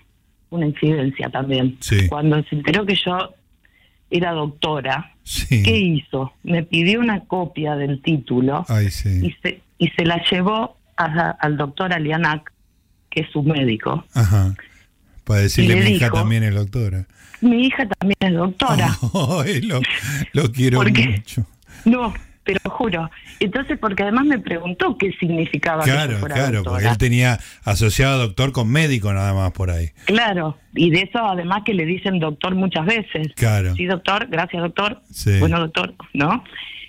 una 0.50 0.66
incidencia 0.66 1.28
también. 1.30 1.76
Sí. 1.80 2.08
Cuando 2.08 2.40
se 2.44 2.54
enteró 2.56 2.86
que 2.86 2.94
yo 2.94 3.34
era 4.10 4.32
doctora, 4.32 5.14
Sí. 5.22 5.62
¿qué 5.62 5.76
hizo? 5.78 6.32
Me 6.42 6.62
pidió 6.64 7.00
una 7.00 7.20
copia 7.20 7.76
del 7.76 8.02
título 8.02 8.64
Ay, 8.68 8.86
y 8.86 8.90
se, 9.42 9.60
y 9.78 9.88
se 9.90 10.04
la 10.04 10.22
llevó 10.30 10.76
a- 10.96 11.30
al 11.40 11.56
doctor 11.56 11.92
Alianac, 11.92 12.52
que 13.08 13.20
es 13.22 13.30
su 13.30 13.42
médico. 13.42 14.04
Ajá. 14.14 14.54
Para 15.24 15.40
decirle 15.40 15.74
Y 15.74 15.78
le 15.78 15.84
mi 15.84 15.90
hija 15.96 16.06
dijo- 16.06 16.16
también 16.16 16.42
es 16.42 16.54
doctora. 16.54 17.06
Mi 17.40 17.66
hija 17.66 17.86
también 17.86 18.16
es 18.20 18.32
doctora. 18.34 18.88
Lo, 19.62 19.80
lo 20.32 20.52
quiero 20.52 20.82
mucho. 20.82 21.46
No, 21.84 22.12
te 22.44 22.54
lo 22.54 22.70
juro. 22.70 23.10
Entonces, 23.38 23.78
porque 23.78 24.02
además 24.02 24.26
me 24.26 24.38
preguntó 24.38 24.96
qué 24.98 25.12
significaba 25.12 25.84
que 25.84 25.90
Claro, 25.90 26.18
claro, 26.20 26.62
porque 26.62 26.88
él 26.88 26.98
tenía 26.98 27.38
asociado 27.64 28.14
a 28.14 28.26
doctor 28.26 28.52
con 28.52 28.68
médico 28.68 29.12
nada 29.12 29.34
más 29.34 29.52
por 29.52 29.70
ahí. 29.70 29.90
Claro, 30.06 30.56
y 30.74 30.90
de 30.90 31.02
eso 31.02 31.18
además 31.18 31.62
que 31.64 31.74
le 31.74 31.84
dicen 31.84 32.18
doctor 32.18 32.54
muchas 32.54 32.86
veces. 32.86 33.28
Claro. 33.36 33.74
Sí, 33.74 33.86
doctor, 33.86 34.26
gracias, 34.28 34.62
doctor. 34.62 35.02
Sí. 35.10 35.38
Bueno, 35.38 35.60
doctor, 35.60 35.94
¿no? 36.14 36.44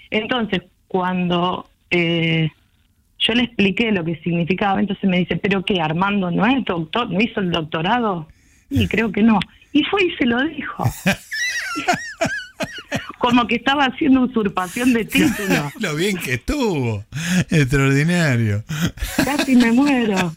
Entonces, 0.09 0.61
cuando 0.87 1.69
eh, 1.89 2.49
yo 3.19 3.33
le 3.33 3.43
expliqué 3.43 3.91
lo 3.91 4.03
que 4.03 4.19
significaba, 4.23 4.79
entonces 4.79 5.09
me 5.09 5.19
dice, 5.19 5.37
¿pero 5.37 5.63
qué? 5.63 5.79
Armando 5.79 6.31
no 6.31 6.45
es 6.45 6.63
doctor? 6.65 7.09
¿No 7.09 7.21
hizo 7.21 7.39
el 7.39 7.51
doctorado? 7.51 8.27
Y 8.69 8.87
creo 8.87 9.11
que 9.11 9.21
no. 9.21 9.39
Y 9.73 9.83
fue 9.83 10.03
y 10.03 10.11
se 10.15 10.25
lo 10.25 10.41
dijo. 10.43 10.83
Como 13.21 13.45
que 13.47 13.55
estaba 13.55 13.85
haciendo 13.85 14.21
usurpación 14.21 14.93
de 14.93 15.05
título. 15.05 15.71
Lo 15.79 15.95
bien 15.95 16.17
que 16.17 16.33
estuvo. 16.33 17.05
Extraordinario. 17.49 18.63
Casi 19.23 19.55
me 19.55 19.71
muero. 19.71 20.35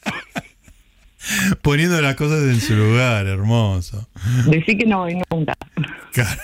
Poniendo 1.63 2.01
las 2.03 2.15
cosas 2.17 2.43
en 2.43 2.61
su 2.61 2.75
lugar, 2.75 3.27
hermoso. 3.27 4.07
Decí 4.47 4.77
que 4.77 4.85
no 4.87 4.99
voy 4.99 5.17
nunca. 5.31 5.55
Claro. 6.13 6.41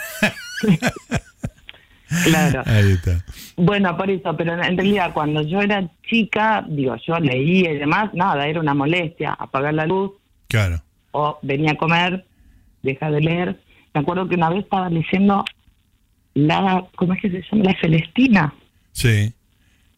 Claro. 2.25 2.63
Ahí 2.67 2.93
está. 2.93 3.25
Bueno, 3.57 3.97
por 3.97 4.11
eso, 4.11 4.37
pero 4.37 4.55
en 4.55 4.77
realidad 4.77 5.13
cuando 5.13 5.43
yo 5.43 5.61
era 5.61 5.89
chica, 6.09 6.65
digo, 6.69 6.97
yo 7.07 7.21
leía 7.21 7.73
y 7.73 7.79
demás, 7.79 8.13
nada, 8.15 8.47
era 8.49 8.59
una 8.61 8.75
molestia, 8.75 9.35
apagar 9.39 9.75
la 9.75 9.87
luz 9.87 10.13
Claro. 10.49 10.83
o 11.13 11.39
venía 11.43 11.73
a 11.73 11.77
comer, 11.77 12.25
deja 12.83 13.11
de 13.11 13.21
leer. 13.21 13.61
Me 13.95 14.01
acuerdo 14.01 14.29
que 14.29 14.35
una 14.35 14.49
vez 14.51 14.65
estaba 14.65 14.89
leyendo 14.89 15.45
la, 16.35 16.85
¿cómo 16.97 17.15
es 17.15 17.21
que 17.23 17.31
se 17.31 17.43
llama? 17.51 17.65
La 17.65 17.81
Celestina, 17.81 18.55
Sí, 18.93 19.33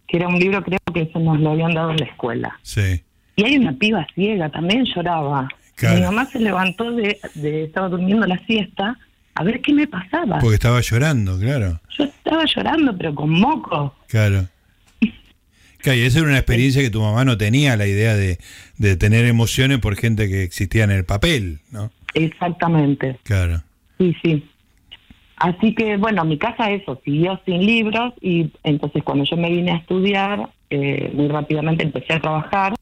que 0.06 0.16
era 0.16 0.28
un 0.28 0.38
libro 0.38 0.62
creo 0.62 0.78
que 0.92 1.02
eso 1.02 1.18
nos 1.18 1.40
lo 1.40 1.52
habían 1.52 1.72
dado 1.74 1.90
en 1.90 1.96
la 1.98 2.06
escuela. 2.06 2.58
sí. 2.62 3.02
Y 3.34 3.44
hay 3.44 3.56
una 3.56 3.72
piba 3.72 4.06
ciega, 4.14 4.50
también 4.50 4.84
lloraba. 4.84 5.48
Claro. 5.74 5.96
Mi 5.96 6.02
mamá 6.02 6.26
se 6.26 6.38
levantó 6.38 6.92
de, 6.92 7.18
de, 7.34 7.64
estaba 7.64 7.88
durmiendo 7.88 8.26
la 8.26 8.38
siesta, 8.44 8.98
a 9.34 9.42
ver 9.42 9.62
qué 9.62 9.72
me 9.72 9.86
pasaba. 9.86 10.38
Porque 10.38 10.56
estaba 10.56 10.82
llorando, 10.82 11.38
claro. 11.38 11.80
Yo 11.96 12.04
estaba 12.04 12.44
llorando, 12.44 12.94
pero 12.96 13.14
con 13.14 13.30
moco. 13.30 13.94
Claro. 14.08 14.46
Claro, 15.78 15.98
y 15.98 16.02
esa 16.02 16.18
era 16.18 16.28
una 16.28 16.36
experiencia 16.36 16.82
que 16.82 16.90
tu 16.90 17.00
mamá 17.00 17.24
no 17.24 17.38
tenía, 17.38 17.76
la 17.76 17.86
idea 17.86 18.14
de, 18.14 18.38
de 18.76 18.96
tener 18.96 19.24
emociones 19.24 19.78
por 19.78 19.96
gente 19.96 20.28
que 20.28 20.42
existía 20.44 20.84
en 20.84 20.90
el 20.90 21.04
papel, 21.06 21.60
¿no? 21.70 21.90
Exactamente. 22.14 23.18
Claro. 23.24 23.62
Sí, 23.98 24.14
sí. 24.22 24.44
Así 25.42 25.74
que, 25.74 25.96
bueno, 25.96 26.24
mi 26.24 26.38
casa 26.38 26.70
eso, 26.70 27.00
siguió 27.05 27.40
sin 27.44 27.66
libros 27.66 28.14
y 28.20 28.48
entonces 28.62 29.02
cuando 29.02 29.24
yo 29.24 29.37
me 29.37 29.50
vine 29.50 29.72
a 29.72 29.76
estudiar, 29.76 30.50
eh, 30.70 31.11
muy 31.14 31.26
rápidamente 31.26 31.83
empecé 31.83 32.12
a 32.12 32.20
trabajar 32.20 32.74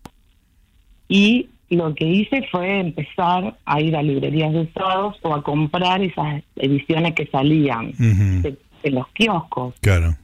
y 1.09 1.49
lo 1.70 1.94
que 1.94 2.05
hice 2.07 2.46
fue 2.51 2.81
empezar 2.81 3.57
a 3.64 3.81
ir 3.81 3.96
a 3.96 4.03
librerías 4.03 4.53
de 4.53 4.61
usados 4.61 5.16
o 5.23 5.35
a 5.35 5.42
comprar 5.42 6.03
esas 6.03 6.42
ediciones 6.57 7.14
que 7.14 7.27
salían 7.29 7.88
Ujú. 7.99 8.42
de- 8.42 8.59
en 8.83 8.94
los 8.94 9.09
kioscos. 9.09 9.75
Claro. 9.81 10.14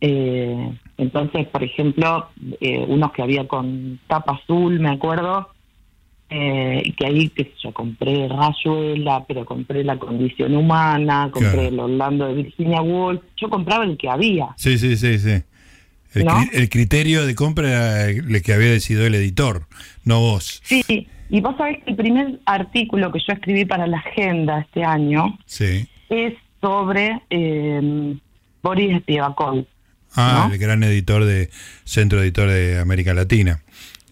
Eh, 0.00 0.72
entonces, 0.96 1.46
por 1.48 1.64
ejemplo, 1.64 2.28
eh, 2.60 2.84
unos 2.86 3.10
que 3.12 3.22
había 3.22 3.48
con 3.48 3.98
tapa 4.06 4.34
azul, 4.34 4.78
me 4.78 4.90
acuerdo, 4.90 5.48
eh, 6.30 6.92
que 6.96 7.06
ahí, 7.06 7.28
qué 7.30 7.44
sé 7.44 7.52
yo, 7.64 7.72
compré 7.72 8.28
Rayuela, 8.28 9.24
pero 9.26 9.44
compré 9.44 9.82
La 9.84 9.98
Condición 9.98 10.54
Humana, 10.56 11.30
compré 11.32 11.50
Claro. 11.52 11.68
el 11.68 11.80
Orlando 11.80 12.26
de 12.28 12.34
Virginia 12.34 12.80
Woolf, 12.82 13.22
yo 13.36 13.48
compraba 13.48 13.84
el 13.84 13.96
que 13.96 14.08
había. 14.08 14.48
Sí, 14.56 14.76
sí, 14.78 14.96
sí, 14.96 15.18
sí. 15.18 15.42
El, 16.14 16.24
¿no? 16.24 16.32
cri- 16.32 16.50
el 16.54 16.68
criterio 16.68 17.26
de 17.26 17.34
compra 17.34 17.68
era 17.68 18.04
el 18.10 18.42
que 18.42 18.52
había 18.52 18.70
decidido 18.70 19.06
el 19.06 19.14
editor, 19.14 19.66
no 20.04 20.20
vos. 20.20 20.60
Sí, 20.64 20.82
y 21.30 21.40
vos 21.40 21.54
sabés 21.56 21.82
que 21.84 21.90
el 21.90 21.96
primer 21.96 22.40
artículo 22.46 23.12
que 23.12 23.20
yo 23.26 23.34
escribí 23.34 23.64
para 23.66 23.86
la 23.86 23.98
agenda 23.98 24.60
este 24.60 24.84
año 24.84 25.38
Sí. 25.46 25.86
es 26.08 26.34
sobre 26.60 27.20
eh, 27.30 28.16
Boris 28.62 28.98
Spivakov. 29.02 29.64
Ah, 30.16 30.46
¿No? 30.48 30.54
el 30.54 30.58
gran 30.58 30.82
editor 30.82 31.24
de 31.26 31.50
Centro 31.84 32.22
Editor 32.22 32.48
de 32.48 32.78
América 32.78 33.12
Latina. 33.12 33.60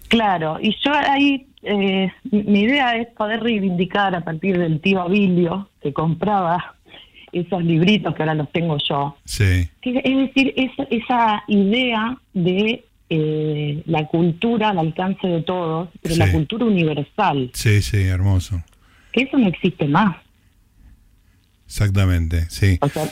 Claro, 0.09 0.59
y 0.61 0.77
yo 0.85 0.93
ahí, 0.95 1.47
eh, 1.67 2.13
mi 2.31 2.61
idea 2.63 2.97
es 2.97 3.09
poder 3.09 3.43
reivindicar 3.43 4.15
a 4.15 4.23
partir 4.25 4.59
del 4.59 4.81
tío 4.81 5.03
Abilio, 5.03 5.69
que 5.83 5.93
compraba 5.93 6.75
esos 7.33 7.63
libritos 7.63 8.15
que 8.15 8.23
ahora 8.23 8.35
los 8.35 8.51
tengo 8.53 8.79
yo. 8.89 9.17
Sí, 9.25 9.69
Es 9.83 10.17
decir, 10.17 10.55
esa, 10.57 10.85
esa 10.91 11.43
idea 11.49 12.17
de 12.33 12.85
eh, 13.11 13.83
la 13.87 14.07
cultura 14.07 14.71
al 14.71 14.79
alcance 14.79 15.27
de 15.27 15.43
todos, 15.43 15.89
pero 16.03 16.17
la 16.17 16.33
cultura 16.33 16.65
universal, 16.65 17.51
sí, 17.55 17.83
sí, 17.83 18.03
hermoso. 18.05 18.63
que 19.13 19.23
eso 19.23 19.37
no 19.39 19.49
existe 19.49 19.87
más. 19.87 20.17
Exactamente, 21.67 22.43
sí. 22.51 22.79
O 22.81 22.89
sea, 22.89 23.05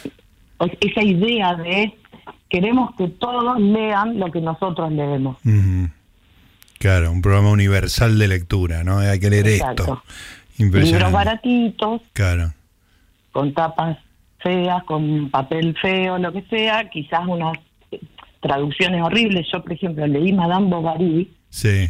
o- 0.59 0.67
esa 0.81 1.03
idea 1.03 1.55
de 1.57 1.93
queremos 2.49 2.95
que 2.97 3.09
todos 3.09 3.61
lean 3.61 4.19
lo 4.19 4.31
que 4.31 4.40
nosotros 4.40 4.93
leemos. 4.93 5.37
Ujú. 5.45 5.88
Claro, 6.85 7.12
un 7.12 7.23
programa 7.23 7.49
universal 7.49 8.18
de 8.18 8.29
lectura, 8.29 8.85
¿no? 8.85 8.99
Hay 8.99 9.18
que 9.18 9.31
leer 9.31 9.49
Exacto. 9.49 10.03
esto. 10.59 10.79
Libros 10.81 11.12
baratitos, 11.12 12.03
Claro, 12.12 12.53
con 13.33 13.55
tapas 13.55 13.97
feas, 14.38 14.85
con 14.85 15.31
papel 15.31 15.75
feo, 15.81 16.18
lo 16.18 16.31
que 16.31 16.42
sea, 16.42 16.90
quizás 16.90 17.23
unas 17.27 17.57
traducciones 18.42 19.01
horribles. 19.01 19.47
Yo, 19.51 19.62
por 19.62 19.73
ejemplo, 19.73 20.07
leí 20.07 20.31
Madame 20.35 20.68
Bovary 20.68 21.33
sí, 21.49 21.88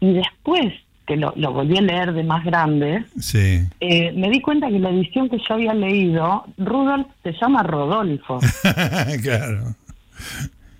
y 0.00 0.12
después 0.14 0.72
que 1.06 1.16
lo, 1.16 1.34
lo 1.36 1.52
volví 1.52 1.76
a 1.76 1.82
leer 1.82 2.14
de 2.14 2.24
más 2.24 2.42
grande, 2.46 3.04
sí. 3.20 3.60
eh, 3.80 4.10
me 4.12 4.30
di 4.30 4.40
cuenta 4.40 4.70
que 4.70 4.78
la 4.78 4.88
edición 4.88 5.28
que 5.28 5.36
yo 5.36 5.52
había 5.52 5.74
leído, 5.74 6.46
Rudolf 6.56 7.08
se 7.22 7.34
llama 7.38 7.62
Rodolfo, 7.62 8.40
claro. 9.22 9.74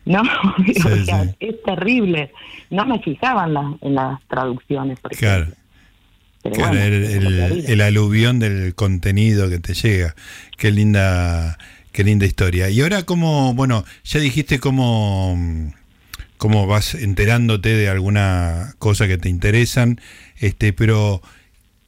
¿No? 0.08 0.22
o 0.58 0.64
Sí, 0.96 1.04
sea, 1.04 1.24
sí. 1.24 1.30
es 1.40 1.62
terrible. 1.62 2.32
No 2.70 2.84
me 2.86 2.98
fijaba 3.00 3.44
en, 3.44 3.54
las- 3.54 3.74
en 3.82 3.94
las 3.94 4.20
traducciones, 4.28 4.98
por 5.00 5.12
Claro. 5.12 5.42
ejemplo. 5.44 5.62
Pero 6.42 6.54
Claro, 6.56 6.70
bueno, 6.78 6.84
el, 7.66 7.80
aluvión 7.80 8.38
del 8.38 8.74
contenido 8.74 9.48
que 9.50 9.58
te 9.58 9.74
llega. 9.74 10.14
Qué 10.56 10.70
linda, 10.70 11.58
qué 11.92 12.04
linda 12.04 12.26
historia. 12.26 12.70
Y 12.70 12.80
ahora 12.80 13.02
cómo, 13.02 13.54
bueno, 13.54 13.84
ya 14.04 14.20
dijiste 14.20 14.60
cómo, 14.60 15.36
cómo 16.36 16.66
vas 16.68 16.94
enterándote 16.94 17.70
de 17.70 17.88
alguna 17.88 18.74
cosa 18.78 19.08
que 19.08 19.18
te 19.18 19.28
interesan, 19.28 20.00
este, 20.38 20.72
pero 20.72 21.20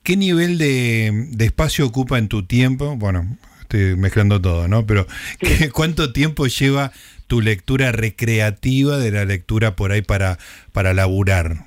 ¿qué 0.03 0.17
nivel 0.17 0.59
de, 0.59 1.29
de 1.31 1.45
espacio 1.45 1.87
ocupa 1.87 2.19
en 2.19 2.27
tu 2.29 2.43
tiempo? 2.43 2.97
Bueno, 2.97 3.39
estoy 3.63 3.95
mezclando 3.97 4.41
todo, 4.41 4.67
¿no? 4.67 4.85
Pero 4.85 5.07
¿qué- 5.39 5.71
¿cuánto 5.73 6.13
tiempo 6.13 6.49
lleva 6.49 6.91
tu 7.31 7.41
lectura 7.41 7.93
recreativa 7.93 8.99
de 8.99 9.13
la 9.13 9.25
lectura 9.25 9.77
por 9.77 9.93
ahí 9.93 10.03
para, 10.03 10.39
para 10.73 10.95
laburar? 10.95 11.65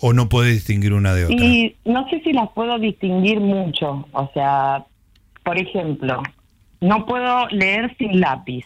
¿O 0.00 0.12
no 0.12 0.28
puedes 0.28 0.52
distinguir 0.52 0.92
una 0.92 1.14
de 1.14 1.26
otra? 1.26 1.36
Y 1.36 1.76
no 1.84 2.08
sé 2.10 2.20
si 2.24 2.32
las 2.32 2.50
puedo 2.50 2.80
distinguir 2.80 3.38
mucho. 3.38 4.08
O 4.10 4.28
sea, 4.34 4.84
por 5.44 5.56
ejemplo, 5.56 6.20
no 6.80 7.06
puedo 7.06 7.46
leer 7.50 7.96
sin 7.96 8.20
lápiz. 8.20 8.64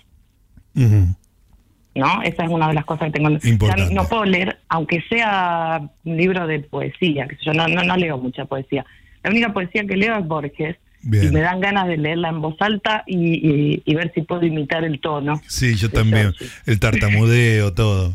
¿no? 0.75 2.23
Esa 2.23 2.45
es 2.45 2.51
una 2.51 2.69
de 2.69 2.75
las 2.75 2.87
cosas 2.87 3.09
que 3.09 3.19
tengo. 3.19 3.29
O 3.29 3.39
sea, 3.39 3.51
Importante. 3.51 3.95
no 3.95 4.05
puedo 4.05 4.25
leer, 4.25 4.59
aunque 4.71 5.03
sea 5.11 5.83
un 6.05 6.17
libro 6.17 6.47
de 6.47 6.61
poesía, 6.61 7.29
que 7.29 7.37
yo 7.45 7.53
no, 7.53 7.69
no, 7.69 7.83
no 7.83 7.95
leo 7.99 8.17
mucha 8.17 8.47
poesía. 8.47 8.87
La 9.23 9.29
única 9.29 9.53
poesía 9.53 9.85
que 9.85 9.99
leo 9.99 10.17
es 10.17 10.27
Borges. 10.27 10.77
Bien. 11.03 11.25
Y 11.25 11.31
me 11.31 11.41
dan 11.41 11.61
ganas 11.61 11.87
de 11.87 11.97
leerla 11.97 12.29
en 12.31 12.41
voz 12.41 12.57
alta 12.61 13.05
y, 13.07 13.17
y- 13.17 13.83
y 13.85 13.95
ver 13.95 14.13
si 14.15 14.23
puedo 14.23 14.45
imitar 14.45 14.85
el 14.85 15.01
tono. 15.01 15.41
Sí, 15.47 15.75
yo 15.77 15.91
también. 15.91 16.33
El 16.67 16.81
tartamudeo, 16.81 17.73
todo. 17.73 18.13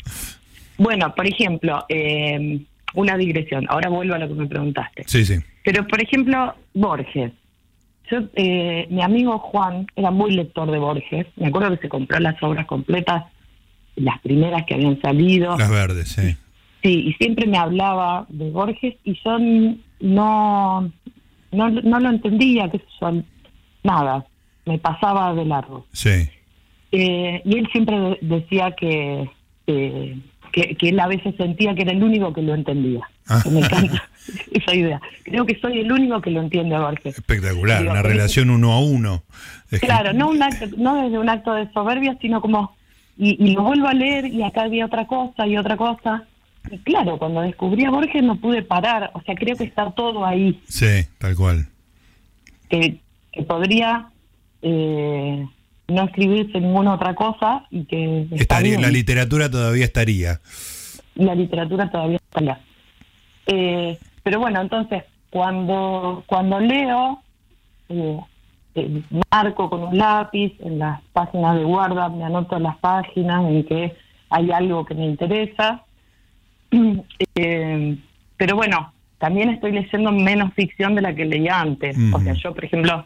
Bueno, 0.78 1.14
por 1.16 1.26
ejemplo, 1.28 1.86
eh, 1.90 2.60
una 2.96 3.16
digresión. 3.18 3.66
Ahora 3.70 3.90
vuelvo 3.90 4.16
a 4.16 4.20
lo 4.20 4.28
que 4.28 4.34
me 4.36 4.48
preguntaste. 4.48 5.04
Sí, 5.08 5.24
sí. 5.26 5.36
Pero, 5.64 5.88
por 5.88 6.02
ejemplo, 6.04 6.56
Borges. 6.74 7.32
Yo, 8.12 8.18
eh, 8.36 8.86
mi 8.90 9.02
amigo 9.02 9.40
Juan 9.40 9.88
era 9.96 10.12
muy 10.12 10.32
lector 10.32 10.70
de 10.70 10.78
Borges. 10.78 11.26
Me 11.38 11.48
acuerdo 11.48 11.72
que 11.76 11.84
se 11.84 11.90
compró 11.90 12.20
las 12.20 12.42
obras 12.44 12.66
completas, 12.66 13.24
las 13.96 14.20
primeras 14.22 14.66
que 14.66 14.74
habían 14.74 15.00
salido. 15.02 15.58
Las 15.58 15.70
verdes, 15.72 16.10
sí. 16.10 16.36
Sí, 16.84 17.06
y 17.08 17.14
siempre 17.14 17.48
me 17.48 17.58
hablaba 17.58 18.26
de 18.28 18.50
Borges 18.50 18.96
y 19.06 19.18
yo 19.24 19.38
no, 20.02 20.92
no, 21.54 21.70
no 21.70 22.00
lo 22.00 22.10
entendía, 22.10 22.70
qué 22.70 22.80
sé 22.80 22.86
yo, 23.02 23.12
nada. 23.84 24.26
Me 24.66 24.78
pasaba 24.80 25.34
de 25.34 25.46
largo. 25.46 25.86
Sí. 25.92 26.30
Eh, 26.92 27.42
y 27.44 27.58
él 27.58 27.68
siempre 27.72 28.00
de- 28.00 28.18
decía 28.22 28.72
que, 28.72 29.30
que, 29.66 30.18
que, 30.52 30.76
que 30.76 30.90
él 30.90 31.00
a 31.00 31.08
veces 31.08 31.36
sentía 31.38 31.74
que 31.76 31.82
era 31.82 31.92
el 31.92 32.04
único 32.04 32.32
que 32.34 32.42
lo 32.42 32.54
entendía. 32.54 33.02
Ah. 33.28 33.42
Me 33.52 33.60
encanta 33.60 34.04
esa 34.52 34.76
idea. 34.76 35.02
Creo 35.24 35.46
que 35.46 35.60
soy 35.60 35.80
el 35.80 35.92
único 35.92 36.22
que 36.22 36.32
lo 36.32 36.42
entiende 36.42 36.76
a 36.76 36.80
Borges. 36.82 37.18
Espectacular. 37.18 37.80
Digo, 37.82 37.92
Una 37.92 38.02
relación 38.04 38.50
uno 38.50 38.72
a 38.74 38.80
uno. 38.80 39.24
Es 39.72 39.80
que- 39.82 39.88
Claro, 39.88 40.14
no, 40.14 40.30
un 40.30 40.42
acto, 40.42 40.66
no 40.78 40.96
desde 41.04 41.18
un 41.18 41.30
acto 41.30 41.54
de 41.54 41.70
soberbia, 41.74 42.18
sino 42.22 42.40
como, 42.42 42.76
y, 43.18 43.44
y 43.44 43.54
lo 43.54 43.64
vuelvo 43.64 43.88
a 43.88 43.94
leer 43.94 44.28
y 44.28 44.44
acá 44.44 44.64
había 44.64 44.86
otra 44.86 45.08
cosa 45.08 45.46
y 45.48 45.58
otra 45.58 45.76
cosa. 45.78 46.24
Y 46.72 46.78
claro, 46.80 47.18
cuando 47.18 47.42
descubrí 47.42 47.86
a 47.86 47.92
Borges 47.92 48.24
no 48.24 48.36
pude 48.38 48.62
parar, 48.64 49.12
o 49.14 49.22
sea, 49.22 49.36
creo 49.36 49.56
que 49.56 49.66
está 49.66 49.92
todo 49.92 50.26
ahí, 50.26 50.60
Sí, 50.68 51.06
tal 51.18 51.36
cual. 51.36 51.68
que, 52.70 53.00
que 53.32 53.44
podría 53.44 54.08
eh, 54.62 55.46
no 55.88 56.04
escribirse 56.04 56.60
ninguna 56.60 56.94
otra 56.94 57.14
cosa 57.16 57.66
y 57.70 57.84
que 57.86 58.28
Estaría, 58.32 58.80
la 58.80 58.90
literatura 58.90 59.50
todavía 59.50 59.84
estaría. 59.86 60.40
la 61.16 61.36
literatura 61.36 61.92
todavía 61.92 62.18
está 62.18 62.40
allá. 62.40 62.60
Eh, 63.48 63.98
pero 64.24 64.40
bueno, 64.40 64.62
entonces, 64.62 65.04
cuando, 65.30 66.24
cuando 66.28 66.60
leo, 66.62 67.22
eh, 67.90 68.18
eh, 68.76 69.02
marco 69.32 69.70
con 69.70 69.84
un 69.84 69.98
lápiz 69.98 70.54
en 70.62 70.80
las 70.80 71.02
páginas 71.12 71.58
de 71.58 71.64
guarda, 71.66 72.08
me 72.10 72.24
anoto 72.24 72.58
las 72.58 72.78
páginas 72.78 73.44
en 73.46 73.66
que 73.66 73.96
hay 74.30 74.50
algo 74.52 74.86
que 74.86 74.96
me 74.96 75.06
interesa. 75.06 75.84
Eh, 77.36 77.98
pero 78.38 78.56
bueno, 78.56 78.94
también 79.18 79.50
estoy 79.50 79.72
leyendo 79.72 80.12
menos 80.12 80.54
ficción 80.54 80.96
de 80.96 81.02
la 81.02 81.16
que 81.16 81.26
leía 81.26 81.60
antes. 81.62 81.96
O 82.14 82.20
sea, 82.20 82.34
yo, 82.34 82.54
por 82.54 82.66
ejemplo, 82.66 83.06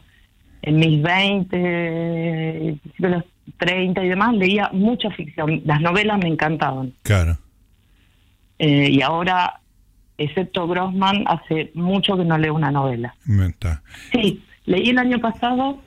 en 0.64 0.76
mis 0.78 1.02
20, 1.02 2.78
principios 2.82 3.12
de 3.12 3.18
los 3.18 3.24
30 3.58 4.04
y 4.04 4.10
demás, 4.10 4.34
leía 4.36 4.70
mucha 4.74 5.10
ficción. 5.12 5.62
Las 5.66 5.80
novelas 5.82 6.18
me 6.22 6.28
encantaban. 6.30 6.94
Claro. 7.04 7.38
Eh, 8.60 8.90
y 8.92 9.02
ahora, 9.02 9.60
excepto 10.18 10.68
Grossman, 10.68 11.24
hace 11.28 11.72
mucho 11.76 12.18
que 12.18 12.26
no 12.26 12.38
leo 12.38 12.54
una 12.56 12.72
novela. 12.72 13.16
Me- 13.26 13.48
está. 13.48 13.84
Sí, 14.12 14.44
leí 14.66 14.90
el 14.90 14.98
año 14.98 15.20
pasado, 15.20 15.82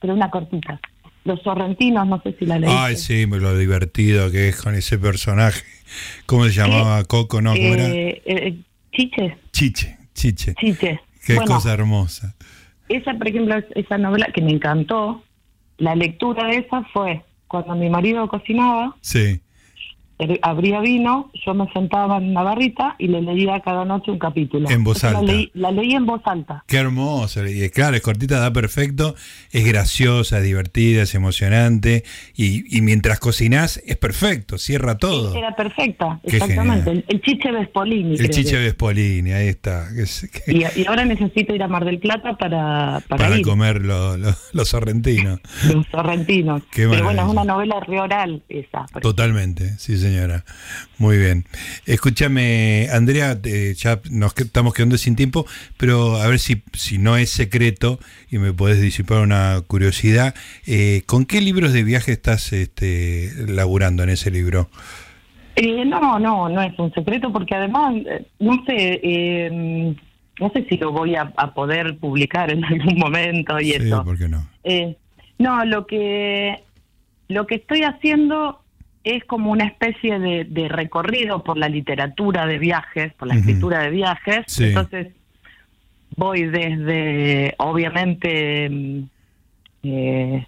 pero 0.00 0.14
una 0.14 0.30
cortita. 0.30 0.78
Los 1.24 1.40
Sorrentinos, 1.42 2.06
no 2.06 2.20
sé 2.22 2.36
si 2.38 2.44
la 2.44 2.58
leí. 2.58 2.70
Ay, 2.70 2.96
sí, 2.96 3.24
lo 3.26 3.56
divertido 3.56 4.30
que 4.30 4.48
es 4.48 4.60
con 4.60 4.74
ese 4.74 4.98
personaje. 4.98 5.62
¿Cómo 6.26 6.44
se 6.46 6.52
llamaba? 6.52 7.04
Coco, 7.04 7.40
¿no? 7.40 7.52
¿Cómo 7.54 7.74
era? 7.74 7.88
Eh, 7.88 8.22
eh, 8.24 8.56
Chiche, 8.92 9.36
Chiche, 9.52 9.96
Chiche. 10.14 10.54
Chiche. 10.54 11.00
Qué 11.26 11.34
Bueno, 11.34 11.54
cosa 11.56 11.72
hermosa. 11.72 12.34
esa, 12.88 13.14
por 13.14 13.28
ejemplo, 13.28 13.56
es- 13.56 13.64
esa 13.74 13.98
novela 13.98 14.26
que 14.34 14.42
me 14.42 14.52
encantó, 14.52 15.22
la 15.78 15.94
lectura 15.94 16.46
de 16.48 16.58
esa 16.58 16.82
fue 16.92 17.22
cuando 17.48 17.74
mi 17.74 17.88
marido 17.90 18.28
cocinaba, 18.28 18.94
Sí. 19.00 19.40
Abría 20.42 20.80
vino, 20.80 21.30
yo 21.44 21.54
me 21.54 21.70
sentaba 21.72 22.18
en 22.18 22.30
una 22.30 22.42
barrita 22.42 22.94
y 22.98 23.08
le 23.08 23.20
leía 23.20 23.60
cada 23.60 23.84
noche 23.84 24.10
un 24.10 24.18
capítulo. 24.18 24.70
En 24.70 24.84
voz 24.84 25.02
la 25.02 25.10
alta. 25.10 25.22
leí- 25.22 25.50
la 25.54 25.70
leí 25.72 25.92
en 25.94 26.06
voz 26.06 26.20
alta. 26.24 26.64
Qué 26.66 26.76
hermoso. 26.78 27.46
Y 27.46 27.62
es 27.62 27.70
claro, 27.72 27.96
es 27.96 28.02
cortita, 28.02 28.38
da 28.38 28.52
perfecto. 28.52 29.14
Es 29.50 29.64
graciosa, 29.66 30.38
es 30.38 30.44
divertida, 30.44 31.02
es 31.02 31.14
emocionante. 31.14 32.04
Y, 32.36 32.76
y 32.76 32.80
mientras 32.80 33.18
cocinás, 33.20 33.82
es 33.86 33.96
perfecto. 33.96 34.56
Cierra 34.58 34.96
todo. 34.98 35.34
Era 35.34 35.54
perfecta, 35.56 36.20
Qué 36.26 36.36
exactamente. 36.36 36.90
El, 36.90 37.04
el 37.08 37.20
chiche 37.20 37.50
Vespolini. 37.50 38.14
El 38.16 38.30
Chiche. 38.30 38.56
Vespolini, 38.58 39.32
ahí 39.32 39.48
está. 39.48 39.88
Y, 40.46 40.62
y 40.80 40.86
ahora 40.86 41.04
necesito 41.04 41.54
ir 41.54 41.62
a 41.62 41.68
Mar 41.68 41.84
del 41.84 41.98
Plata 41.98 42.36
para, 42.36 43.00
para, 43.08 43.24
para 43.24 43.38
ir. 43.38 43.44
comer 43.44 43.82
lo- 43.82 44.16
lo- 44.16 44.34
los 44.52 44.68
sorrentinos. 44.68 45.40
Los 45.72 45.86
sorrentinos. 45.90 46.62
Qué 46.70 46.86
Pero 46.88 47.04
bueno, 47.04 47.22
es 47.22 47.28
una 47.28 47.44
novela 47.44 47.80
reoral 47.80 48.42
esa. 48.48 48.86
Totalmente, 49.02 49.76
sí, 49.78 49.96
señor. 49.98 50.13
Señora. 50.14 50.44
Muy 50.98 51.18
bien. 51.18 51.44
Escúchame, 51.86 52.88
Andrea, 52.92 53.36
ya 53.76 54.00
nos 54.10 54.36
estamos 54.36 54.74
quedando 54.74 54.96
sin 54.96 55.16
tiempo, 55.16 55.44
pero 55.76 56.16
a 56.16 56.28
ver 56.28 56.38
si, 56.38 56.62
si 56.72 56.98
no 56.98 57.16
es 57.16 57.30
secreto 57.30 57.98
y 58.30 58.38
me 58.38 58.52
podés 58.52 58.80
disipar 58.80 59.20
una 59.20 59.60
curiosidad. 59.66 60.34
Eh, 60.66 61.02
¿Con 61.06 61.24
qué 61.24 61.40
libros 61.40 61.72
de 61.72 61.82
viaje 61.82 62.12
estás 62.12 62.52
este, 62.52 63.32
laburando 63.48 64.02
en 64.04 64.10
ese 64.10 64.30
libro? 64.30 64.68
Eh, 65.56 65.84
no, 65.84 66.18
no, 66.18 66.48
no 66.48 66.62
es 66.62 66.78
un 66.78 66.92
secreto 66.92 67.32
porque 67.32 67.54
además, 67.54 67.94
eh, 68.06 68.26
no 68.38 68.64
sé, 68.64 69.00
eh, 69.02 69.94
no 70.40 70.50
sé 70.50 70.66
si 70.68 70.76
lo 70.78 70.92
voy 70.92 71.16
a, 71.16 71.32
poder 71.54 71.96
publicar 71.98 72.52
en 72.52 72.64
algún 72.64 72.98
momento 72.98 73.60
y 73.60 73.72
sí, 73.72 73.90
¿por 74.04 74.18
qué 74.18 74.28
no? 74.28 74.46
no, 75.38 75.64
lo 75.64 75.86
que 75.86 76.62
lo 77.28 77.46
que 77.46 77.56
estoy 77.56 77.82
haciendo 77.82 78.63
es 79.04 79.24
como 79.24 79.50
una 79.50 79.64
especie 79.64 80.18
de, 80.18 80.68
recorrido 80.68 81.44
por 81.44 81.58
la 81.58 81.68
literatura 81.68 82.46
de 82.46 82.58
viajes, 82.58 83.12
por 83.14 83.28
la 83.28 83.34
escritura 83.34 83.80
de 83.80 83.90
viajes. 83.90 84.58
Entonces 84.58 85.08
voy 86.16 86.44
desde, 86.44 87.54
obviamente, 87.58 88.70
mm, 89.82 90.38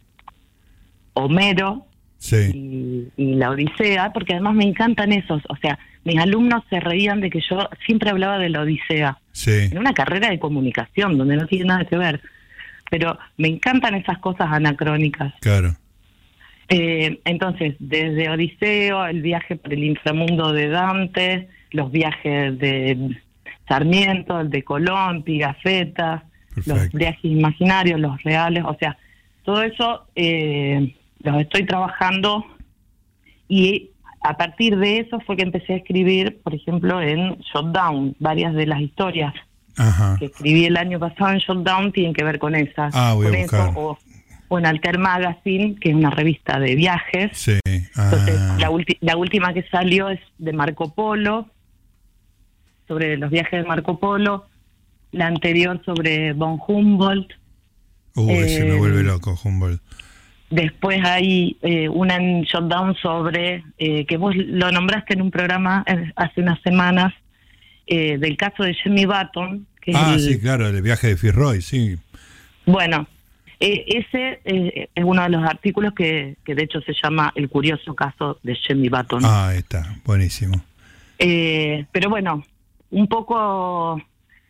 Homero, 1.14 1.86
y, 2.32 3.10
la 3.16 3.50
Odisea, 3.50 4.12
porque 4.12 4.34
además 4.34 4.54
me 4.54 4.64
encantan 4.64 5.12
esos. 5.12 5.42
O 5.48 5.56
sea, 5.56 5.78
mis 6.04 6.18
alumnos 6.18 6.64
se 6.70 6.80
reían 6.80 7.20
de 7.20 7.30
que 7.30 7.40
yo 7.40 7.68
siempre 7.84 8.10
hablaba 8.10 8.38
de 8.38 8.48
la 8.48 8.62
Odisea. 8.62 9.18
En 9.46 9.78
una 9.78 9.92
carrera 9.92 10.30
de 10.30 10.38
comunicación 10.38 11.18
donde 11.18 11.36
no 11.36 11.46
tiene 11.46 11.66
nada 11.66 11.84
que 11.84 11.96
ver. 11.96 12.20
Pero 12.90 13.18
me 13.36 13.48
encantan 13.48 13.94
esas 13.94 14.18
cosas 14.18 14.48
anacrónicas. 14.50 15.34
Claro. 15.40 15.76
Eh, 16.68 17.20
entonces, 17.24 17.76
desde 17.78 18.28
Odiseo, 18.28 19.06
el 19.06 19.22
viaje 19.22 19.56
por 19.56 19.72
el 19.72 19.84
inframundo 19.84 20.52
de 20.52 20.68
Dante, 20.68 21.48
los 21.70 21.92
viajes 21.92 22.58
de 22.58 23.16
Sarmiento, 23.68 24.40
el 24.40 24.50
de 24.50 24.62
Colón, 24.64 25.22
Pigafetta, 25.22 26.24
los 26.64 26.90
viajes 26.92 27.24
imaginarios, 27.24 28.00
los 28.00 28.22
reales, 28.22 28.64
o 28.64 28.76
sea, 28.78 28.96
todo 29.44 29.62
eso 29.62 30.06
eh, 30.14 30.94
los 31.20 31.40
estoy 31.40 31.66
trabajando 31.66 32.44
y 33.48 33.90
a 34.22 34.36
partir 34.36 34.76
de 34.76 34.98
eso 34.98 35.20
fue 35.20 35.36
que 35.36 35.42
empecé 35.42 35.74
a 35.74 35.76
escribir, 35.76 36.40
por 36.42 36.54
ejemplo, 36.54 37.00
en 37.00 37.36
Shutdown, 37.38 38.16
varias 38.18 38.54
de 38.54 38.66
las 38.66 38.80
historias 38.80 39.32
que 40.18 40.26
escribí 40.26 40.64
el 40.64 40.76
año 40.76 40.98
pasado 40.98 41.32
en 41.32 41.38
Shutdown 41.38 41.92
tienen 41.92 42.14
que 42.14 42.24
ver 42.24 42.38
con 42.38 42.54
esas. 42.54 42.94
Ah, 42.94 43.12
voy 43.14 43.26
a 43.26 43.42
buscar. 43.42 43.72
o, 43.76 43.98
en 44.50 44.66
Alter 44.66 44.98
Magazine, 44.98 45.76
que 45.80 45.90
es 45.90 45.94
una 45.94 46.10
revista 46.10 46.58
de 46.58 46.74
viajes. 46.74 47.30
Sí. 47.34 47.58
Entonces, 47.64 48.38
ah. 48.38 48.56
la, 48.58 48.70
la 49.00 49.16
última 49.16 49.52
que 49.52 49.62
salió 49.70 50.10
es 50.10 50.20
de 50.38 50.52
Marco 50.52 50.94
Polo, 50.94 51.48
sobre 52.88 53.16
los 53.16 53.30
viajes 53.30 53.62
de 53.62 53.68
Marco 53.68 53.98
Polo. 53.98 54.46
La 55.12 55.28
anterior 55.28 55.80
sobre 55.84 56.32
von 56.32 56.58
Humboldt. 56.66 57.32
Uh, 58.16 58.28
se 58.46 58.64
me 58.64 58.76
vuelve 58.76 59.00
eh, 59.00 59.04
loco, 59.04 59.38
Humboldt. 59.42 59.80
Después 60.50 61.00
hay 61.04 61.56
eh, 61.62 61.88
una 61.88 62.16
en 62.16 62.42
Shutdown 62.42 62.94
sobre, 62.96 63.64
eh, 63.78 64.06
que 64.06 64.16
vos 64.16 64.34
lo 64.36 64.70
nombraste 64.70 65.14
en 65.14 65.22
un 65.22 65.30
programa 65.30 65.84
eh, 65.86 66.12
hace 66.16 66.40
unas 66.40 66.60
semanas, 66.62 67.12
del 67.88 68.36
caso 68.36 68.64
de 68.64 68.74
Jimmy 68.74 69.06
Button. 69.06 69.64
Que 69.80 69.92
ah, 69.94 70.16
sí, 70.18 70.40
claro, 70.40 70.66
el 70.66 70.82
viaje 70.82 71.06
de 71.06 71.16
Fitzroy, 71.16 71.62
sí. 71.62 71.96
Bueno, 72.64 73.06
ese 73.60 74.40
es 74.44 75.04
uno 75.04 75.22
de 75.22 75.28
los 75.30 75.44
artículos 75.44 75.92
que, 75.94 76.36
que 76.44 76.54
de 76.54 76.64
hecho 76.64 76.80
se 76.82 76.92
llama 76.92 77.32
El 77.34 77.48
curioso 77.48 77.94
caso 77.94 78.38
de 78.42 78.54
Jimmy 78.54 78.88
Button. 78.88 79.22
Ah, 79.24 79.52
está, 79.54 79.96
buenísimo. 80.04 80.60
pero 81.18 82.10
bueno, 82.10 82.44
un 82.90 83.06
poco 83.08 84.00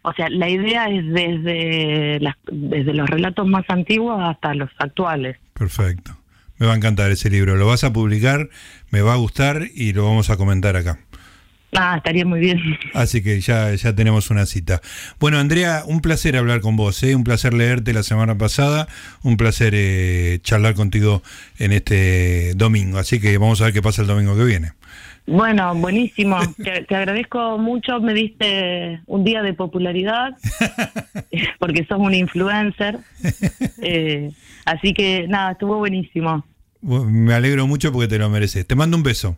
o 0.09 0.13
sea, 0.13 0.29
la 0.31 0.49
idea 0.49 0.89
es 0.89 1.05
desde, 1.05 2.21
desde 2.53 2.95
los 2.95 3.11
relatos 3.11 3.45
más 3.45 3.65
antiguos 3.67 4.23
hasta 4.23 4.55
los 4.55 4.71
actuales. 4.79 5.37
Perfecto. 5.53 6.17
Me 6.59 6.67
va 6.67 6.75
a 6.75 6.77
encantar 6.77 7.11
ese 7.11 7.29
libro. 7.29 7.57
Lo 7.57 7.67
vas 7.67 7.83
a 7.83 7.93
publicar, 7.93 8.49
me 8.91 9.03
va 9.03 9.15
a 9.15 9.17
gustar 9.17 9.65
y 9.75 9.95
lo 9.95 10.05
vamos 10.05 10.31
a 10.31 10.37
comentar 10.37 10.77
acá. 10.77 11.01
Ah, 11.73 11.97
estaría 11.97 12.25
muy 12.25 12.41
bien. 12.41 12.61
Así 12.95 13.23
que 13.23 13.41
ya, 13.41 13.75
ya 13.75 13.95
tenemos 13.95 14.31
una 14.31 14.47
cita. 14.47 14.81
Bueno, 15.19 15.39
Andrea, 15.39 15.83
un 15.87 16.01
placer 16.01 16.37
hablar 16.37 16.61
con 16.61 16.77
vos, 16.77 17.03
¿eh? 17.03 17.15
un 17.15 17.25
placer 17.25 17.53
leerte 17.53 17.93
la 17.93 18.03
semana 18.03 18.39
pasada, 18.39 18.89
un 19.23 19.37
placer 19.37 19.73
eh, 19.75 20.39
charlar 20.43 20.75
contigo 20.75 21.23
en 21.59 21.73
este 21.73 22.55
domingo. 22.55 22.99
Así 22.99 23.21
que 23.21 23.37
vamos 23.39 23.61
a 23.61 23.65
ver 23.65 23.75
qué 23.75 23.83
pasa 23.83 24.03
el 24.03 24.09
domingo 24.09 24.37
que 24.37 24.45
viene. 24.45 24.73
Bueno, 25.27 25.75
buenísimo. 25.75 26.39
Te, 26.57 26.95
agradezco 26.95 27.59
mucho. 27.59 28.01
Me 28.01 28.15
diste 28.15 29.01
un 29.07 29.25
día 29.25 29.43
de 29.43 29.55
popularidad 29.55 30.37
porque 31.59 31.85
sos 31.85 31.99
un 31.99 32.15
influencer. 32.15 32.99
Eh, 33.83 34.31
así 34.65 34.95
que 34.95 35.27
nada, 35.29 35.53
estuvo 35.53 35.79
buenísimo. 35.79 36.45
Me 36.81 37.35
alegro 37.35 37.67
mucho 37.67 37.93
porque 37.93 38.09
te 38.09 38.19
lo 38.19 38.31
mereces. 38.31 38.67
Te 38.67 38.77
mando 38.77 38.97
un 38.97 39.03
beso. 39.03 39.37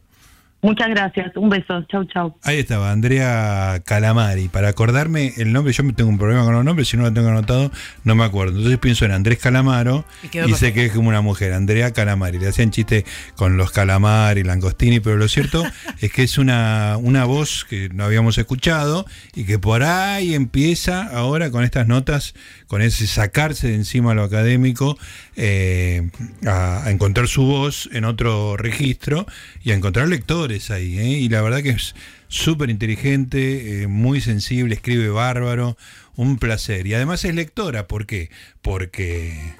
Muchas 0.61 0.89
gracias, 0.89 1.37
un 1.37 1.49
beso, 1.49 1.85
chau 1.85 2.05
chau. 2.07 2.37
Ahí 2.43 2.59
estaba, 2.59 2.91
Andrea 2.91 3.81
Calamari. 3.85 4.49
Para 4.49 4.69
acordarme 4.69 5.33
el 5.37 5.53
nombre, 5.53 5.73
yo 5.73 5.85
tengo 5.95 6.11
un 6.11 6.19
problema 6.19 6.43
con 6.43 6.53
los 6.53 6.65
nombres, 6.65 6.89
si 6.89 6.97
no 6.97 7.05
lo 7.05 7.13
tengo 7.13 7.29
anotado, 7.29 7.71
no 8.03 8.17
me 8.17 8.25
acuerdo. 8.25 8.57
Entonces 8.57 8.79
pienso 8.81 9.05
en 9.05 9.13
Andrés 9.13 9.39
Calamaro 9.39 10.05
y, 10.33 10.53
sé 10.55 10.73
que 10.73 10.87
es 10.87 10.93
como 10.93 11.11
una 11.11 11.21
mujer, 11.21 11.53
Andrea 11.53 11.93
Calamari. 11.93 12.41
Le 12.41 12.49
hacían 12.49 12.73
chiste 12.73 13.05
con 13.37 13.57
los 13.57 13.71
Calamari, 13.71 14.43
Langostini, 14.43 14.99
pero 14.99 15.17
lo 15.17 15.29
cierto 15.29 15.63
es 16.01 16.11
que 16.11 16.25
es 16.25 16.39
una, 16.39 16.97
una 17.01 17.25
voz 17.25 17.65
que 17.65 17.89
no 17.91 18.03
habíamos 18.03 18.37
escuchado 18.37 19.07
y 19.37 19.45
que 19.45 19.61
por 19.61 19.85
ahí 19.85 20.35
empieza 20.35 21.05
ahora 21.05 21.53
con 21.53 21.63
estas 21.63 21.87
notas, 21.87 22.35
con 22.69 22.83
ese 22.83 23.07
sacarse 23.07 23.69
de 23.69 23.75
encima 23.75 24.15
lo 24.15 24.23
académico, 24.23 24.97
eh, 25.37 26.09
a, 26.47 26.85
encontrar 26.89 27.27
su 27.27 27.45
voz 27.45 27.89
en 27.93 28.05
otro 28.05 28.57
registro 28.57 29.27
y 29.65 29.73
a 29.73 29.75
encontrar 29.75 30.07
lectores 30.09 30.71
ahí, 30.71 30.99
¿eh? 30.99 31.19
y 31.19 31.29
la 31.29 31.43
verdad 31.43 31.63
que 31.63 31.71
es 31.71 31.95
súper 32.29 32.71
inteligente, 32.71 33.83
eh, 33.83 33.87
muy 33.89 34.21
sensible, 34.21 34.75
escribe 34.75 35.09
bárbaro, 35.09 35.77
un 36.15 36.39
placer. 36.39 36.87
Y 36.87 36.95
además 36.95 37.25
es 37.25 37.35
lectora, 37.35 37.89
¿por 37.89 38.07
qué? 38.07 38.31
Porque 38.61 39.55